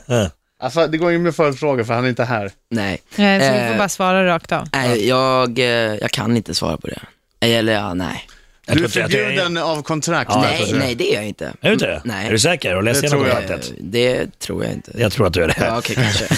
alltså, 0.61 0.87
det 0.87 0.99
går 0.99 1.13
ju 1.13 1.19
med 1.19 1.37
följdfrågor 1.37 1.85
för 1.85 1.95
han 1.95 2.05
är 2.05 2.09
inte 2.09 2.25
här. 2.25 2.51
Nej. 2.71 3.03
Nej, 3.17 3.41
så 3.41 3.47
vi 3.53 3.59
får 3.59 3.73
Eh, 3.73 3.79
bara 3.79 3.89
svara 3.89 4.27
rakt 4.27 4.53
av. 4.53 4.69
Nej, 4.73 5.09
jag, 5.09 5.59
eh, 5.59 5.65
jag 5.95 6.11
kan 6.11 6.37
inte 6.37 6.55
svara 6.55 6.77
på 6.77 6.87
det. 6.87 7.01
Eller 7.41 7.73
ja, 7.73 7.95
nej. 7.95 8.29
Du 8.67 8.85
är 8.85 8.89
förbjuden 8.89 9.57
av 9.57 9.83
kontrakt. 9.83 10.31
nej, 10.35 10.73
nej, 10.75 10.95
det 10.95 11.13
är 11.13 11.15
jag 11.15 11.29
inte. 11.29 11.45
Är 11.61 11.69
du 11.69 11.73
inte 11.73 11.87
det? 11.87 12.01
Nej. 12.05 12.27
Är 12.27 12.31
du 12.31 12.39
säker? 12.39 12.75
Du 12.75 12.83
läst 12.83 13.01
Det 13.01 13.07
igenom 13.07 13.25
tror 13.25 13.35
jag. 13.35 13.49
kontraktet? 13.49 13.73
Det 13.81 14.39
tror 14.39 14.65
jag 14.65 14.73
inte. 14.73 14.93
Jag 14.95 15.13
tror 15.13 15.27
att 15.27 15.33
du 15.33 15.43
är 15.45 15.49
det. 15.49 15.55
Ja, 15.61 15.79
okej, 15.79 15.97
kanske. 15.97 16.29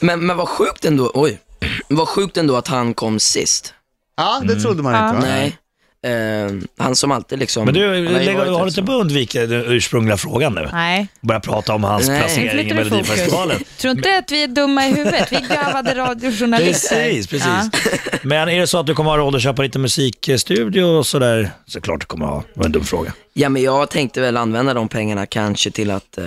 men, 0.00 0.26
men 0.26 0.36
vad 0.36 0.48
sjukt 0.48 0.84
ändå, 0.84 1.10
oj. 1.14 1.38
Vad 1.88 2.08
sjukt 2.08 2.36
ändå 2.36 2.56
att 2.56 2.68
han 2.68 2.94
kom 2.94 3.20
sist. 3.20 3.74
Ja, 4.16 4.42
det 4.44 4.60
trodde 4.60 4.82
man 4.82 5.08
inte 5.08 5.26
va? 5.26 5.34
Nej. 5.34 5.58
Eh, 6.06 6.52
han 6.78 6.96
som 6.96 7.12
alltid 7.12 7.38
liksom... 7.38 7.64
Men 7.64 7.74
du, 7.74 7.80
han 7.80 7.90
har 7.90 7.96
ju 7.96 8.08
lägg, 8.08 8.36
varit 8.36 8.52
har 8.52 8.58
du 8.60 8.64
liksom- 8.64 8.68
inte 8.68 8.82
på 8.82 8.92
att 8.92 9.00
undvika 9.00 9.46
den 9.46 9.64
ursprungliga 9.66 10.16
frågan 10.16 10.54
nu? 10.54 10.68
Nej. 10.72 11.08
Börja 11.20 11.40
prata 11.40 11.74
om 11.74 11.84
hans 11.84 12.08
Nej. 12.08 12.20
placering 12.20 12.46
i 12.46 12.50
Flyttar 12.50 12.76
du 12.76 12.90
fokus? 12.90 12.90
Melodifestivalen. 12.90 13.64
Tror 13.78 13.90
inte 13.90 14.18
att 14.18 14.32
vi 14.32 14.42
är 14.42 14.48
dumma 14.48 14.86
i 14.86 14.92
huvudet. 14.94 15.32
Vi 15.32 15.36
är 15.36 15.48
garvade 15.48 15.94
radiojournalister. 15.94 16.96
Precis, 16.96 17.26
precis. 17.26 17.46
Ja. 17.46 18.18
Men 18.22 18.48
är 18.48 18.60
det 18.60 18.66
så 18.66 18.78
att 18.78 18.86
du 18.86 18.94
kommer 18.94 19.10
ha 19.10 19.16
råd 19.18 19.34
att 19.34 19.42
köpa 19.42 19.62
lite 19.62 19.78
musikstudio 19.78 20.82
och 20.84 21.06
sådär? 21.06 21.50
Såklart 21.66 22.00
du 22.00 22.06
kommer 22.06 22.26
ha. 22.26 22.36
Det 22.54 22.60
var 22.60 22.64
en 22.66 22.72
dum 22.72 22.84
fråga. 22.84 23.12
Ja, 23.32 23.48
men 23.48 23.62
jag 23.62 23.90
tänkte 23.90 24.20
väl 24.20 24.36
använda 24.36 24.74
de 24.74 24.88
pengarna 24.88 25.26
kanske 25.26 25.70
till 25.70 25.90
att 25.90 26.18
eh, 26.18 26.24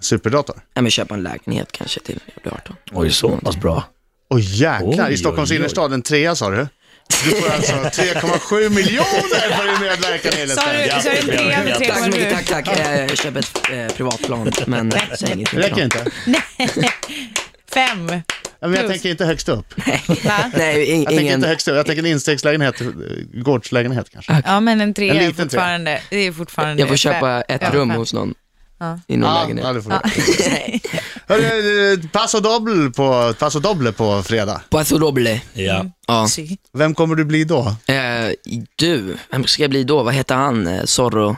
Superdator? 0.00 0.56
ja, 0.74 0.82
men 0.82 0.90
köpa 0.90 1.14
en 1.14 1.22
lägenhet 1.22 1.72
kanske 1.72 2.00
till 2.00 2.20
jag 2.34 2.42
blir 2.42 2.52
18. 2.52 2.76
Oj, 2.92 3.10
så 3.10 3.28
pass 3.36 3.56
bra. 3.56 3.84
Oj 4.30 4.60
jäklar, 4.62 5.06
Oj, 5.08 5.12
i 5.12 5.16
Stockholms 5.16 5.50
oj, 5.50 5.54
oj. 5.54 5.58
innerstad, 5.60 5.92
en 5.92 6.02
trea 6.02 6.34
sa 6.34 6.50
du? 6.50 6.68
Du 7.24 7.30
får 7.30 7.50
alltså 7.50 7.72
3,7 8.02 8.68
miljoner 8.70 9.56
för 9.56 9.66
din 9.66 9.80
medverkan 9.88 10.32
i 10.32 10.46
Let's 10.46 10.54
Sa 10.54 10.72
du, 10.72 10.88
Dance. 10.88 11.02
sa 11.02 11.10
du 11.10 11.18
en 11.18 11.38
trea 11.38 11.64
med 11.64 11.74
Tack 11.74 11.98
så 11.98 12.06
mycket, 12.06 12.32
3,7? 12.32 12.44
tack, 12.48 12.64
tack. 12.66 12.78
Eh, 12.78 13.00
Jag 13.06 13.18
köper 13.18 13.38
ett 13.40 13.60
eh, 13.90 13.96
privatplan, 13.96 14.50
men 14.66 14.92
säg 15.18 15.32
ingenting. 15.32 15.60
Det 15.60 15.66
räcker 15.66 15.84
inte? 15.84 16.04
Fem. 17.74 18.22
Ja, 18.60 18.68
men 18.68 18.72
jag 18.72 18.80
Plus. 18.80 18.90
tänker 18.92 19.10
inte 19.10 19.24
högst 19.24 19.48
upp. 19.48 19.74
Va? 20.24 20.50
Nej, 20.56 20.90
ing, 20.90 20.98
Jag 21.02 21.08
tänker 21.08 21.22
ingen... 21.22 21.34
inte 21.34 21.48
högst 21.48 21.68
upp, 21.68 21.76
jag 21.76 21.86
tänker 21.86 22.02
en 22.02 22.06
instegslägenhet, 22.10 22.80
eh, 22.80 22.86
gårdslägenhet 23.34 24.10
kanske. 24.12 24.42
Ja, 24.46 24.60
men 24.60 24.80
en 24.80 24.94
trea 24.94 25.14
En 25.14 25.16
är 25.20 25.20
liten 25.28 25.34
trea. 25.36 25.60
fortfarande, 25.60 26.00
det 26.10 26.16
är 26.16 26.32
fortfarande 26.32 26.82
Jag 26.82 26.88
får 26.88 26.96
fem. 26.96 27.12
köpa 27.14 27.42
ett 27.42 27.62
Ja, 27.62 27.70
rum 27.72 27.88
fem. 27.88 27.98
hos 27.98 28.12
någon 28.12 28.34
Ja. 28.78 29.00
i 29.08 29.16
någon 29.16 29.30
Ja, 29.34 29.40
lägenhet. 29.42 29.66
ja, 29.66 29.72
det 29.72 29.82
får 29.82 29.90
du. 29.90 30.80
Hörru, 31.34 31.92
eh, 31.92 31.98
Paso 32.12 32.40
Doble 32.40 32.90
på, 32.90 33.34
Paso 33.38 33.60
Doble 33.60 33.92
på 33.92 34.22
fredag. 34.22 34.60
Paso 34.70 34.98
doble. 34.98 35.40
Ja. 35.52 35.84
Ja. 36.06 36.28
Si. 36.28 36.58
Vem 36.72 36.94
kommer 36.94 37.14
du 37.14 37.24
bli 37.24 37.44
då? 37.44 37.76
Eh, 37.86 37.96
du, 38.76 39.16
vem 39.30 39.44
ska 39.46 39.62
jag 39.62 39.70
bli 39.70 39.84
då? 39.84 40.02
Vad 40.02 40.14
heter 40.14 40.34
han? 40.34 40.66
Eh, 40.66 40.84
Zorro? 40.84 41.36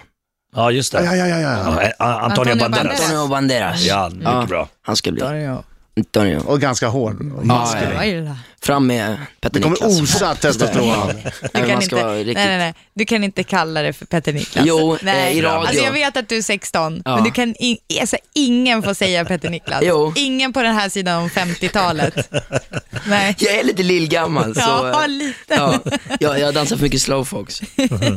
Ja, 0.57 0.70
just 0.70 0.93
det. 0.93 1.05
Ja, 1.05 1.16
ja, 1.16 1.26
ja, 1.26 1.39
ja. 1.39 1.49
Ja, 1.49 1.82
eh, 1.82 1.91
Antonio 1.99 2.53
Antonio 2.53 2.57
Banderas. 2.57 2.84
Banderas. 2.84 3.01
Antonio 3.01 3.28
Banderas. 3.28 3.82
Ja, 3.84 4.09
mycket 4.09 4.49
bra. 4.49 4.68
Han 4.82 4.97
ska 4.97 5.12
bli. 5.12 5.22
Ja, 5.45 5.62
Antonio. 5.99 6.38
Och 6.46 6.61
ganska 6.61 6.88
hård. 6.88 7.32
och 7.32 7.40
Ja, 7.42 7.44
maskulin. 7.46 8.26
ja. 8.26 8.36
Fram 8.62 8.86
med 8.86 9.16
Petter 9.40 9.55
Det 9.55 9.62
kommer 9.62 9.76
Niklas. 9.76 10.01
osa 10.01 10.34
testosteron. 10.34 11.07
Du 11.09 11.14
Nej, 11.55 11.68
kan, 11.68 11.82
inte, 11.82 11.96
nej, 12.07 12.24
nej, 12.34 12.59
nej. 12.59 12.74
du 12.94 13.05
kan 13.05 13.24
inte 13.24 13.42
kalla 13.42 13.82
det 13.82 13.92
för 13.92 14.07
Petter 14.07 14.32
Niklas. 14.32 14.64
Jo, 14.66 14.92
eh, 14.94 14.99
nej. 15.03 15.38
i 15.38 15.42
radio. 15.42 15.68
Alltså 15.68 15.84
jag 15.84 15.92
vet 15.92 16.16
att 16.16 16.28
du 16.28 16.36
är 16.36 16.42
16, 16.42 17.03
Ja. 17.05 17.14
men 17.14 17.24
du 17.24 17.30
kan 17.30 17.55
in, 17.55 17.76
alltså, 18.01 18.16
ingen 18.34 18.82
får 18.82 18.94
säga 18.94 19.24
Petter 19.24 19.51
Niklas. 19.51 19.80
Jo. 19.84 20.12
Ingen 20.16 20.53
på 20.53 20.62
den 20.62 20.74
här 20.74 20.88
sidan 20.88 21.22
om 21.22 21.28
50-talet. 21.28 22.30
nej. 23.07 23.34
Jag 23.38 23.55
är 23.55 23.64
lite 23.64 23.82
lillgammal 23.82 24.55
så... 24.55 24.61
Ja, 24.61 25.03
eh, 25.03 25.09
lite. 25.09 25.34
Ja, 25.55 25.80
jag, 26.20 26.40
jag 26.40 26.55
dansar 26.55 26.76
för 26.76 26.82
mycket 26.82 27.01
slowfox. 27.03 27.61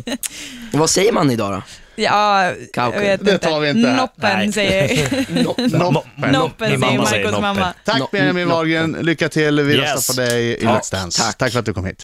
Vad 0.73 0.89
säger 0.89 1.11
man 1.11 1.31
idag 1.31 1.51
då? 1.53 1.61
Ja, 1.95 2.45
jag 2.45 2.55
Kauke. 2.73 2.99
vet 2.99 3.25
Det 3.25 3.31
inte. 3.33 3.47
tar 3.47 3.59
vi 3.59 3.69
inte 3.69 3.89
här. 3.89 3.97
Noppen 3.97 4.51
Nej. 4.55 5.07
Noppen. 5.69 6.31
Noppen 6.31 6.69
Min 6.71 6.79
säger 6.81 6.97
mamma 6.97 7.05
säger 7.05 7.23
Marcos 7.25 7.31
noppen. 7.31 7.41
mamma. 7.41 7.73
Tack 7.85 8.11
Benjamin 8.11 8.47
Wahlgren, 8.49 8.91
lycka 9.01 9.29
till. 9.29 9.61
Vi 9.61 9.73
Yes. 9.75 9.93
röstar 9.95 10.13
på 10.13 10.29
dig 10.29 10.53
i 10.53 10.57
Let's 10.65 10.91
Dance. 10.91 11.21
tack. 11.23 11.37
Tack 11.37 11.51
för 11.51 11.59
att 11.59 11.65
du 11.65 11.73
kom 11.73 11.85
hit. 11.85 11.99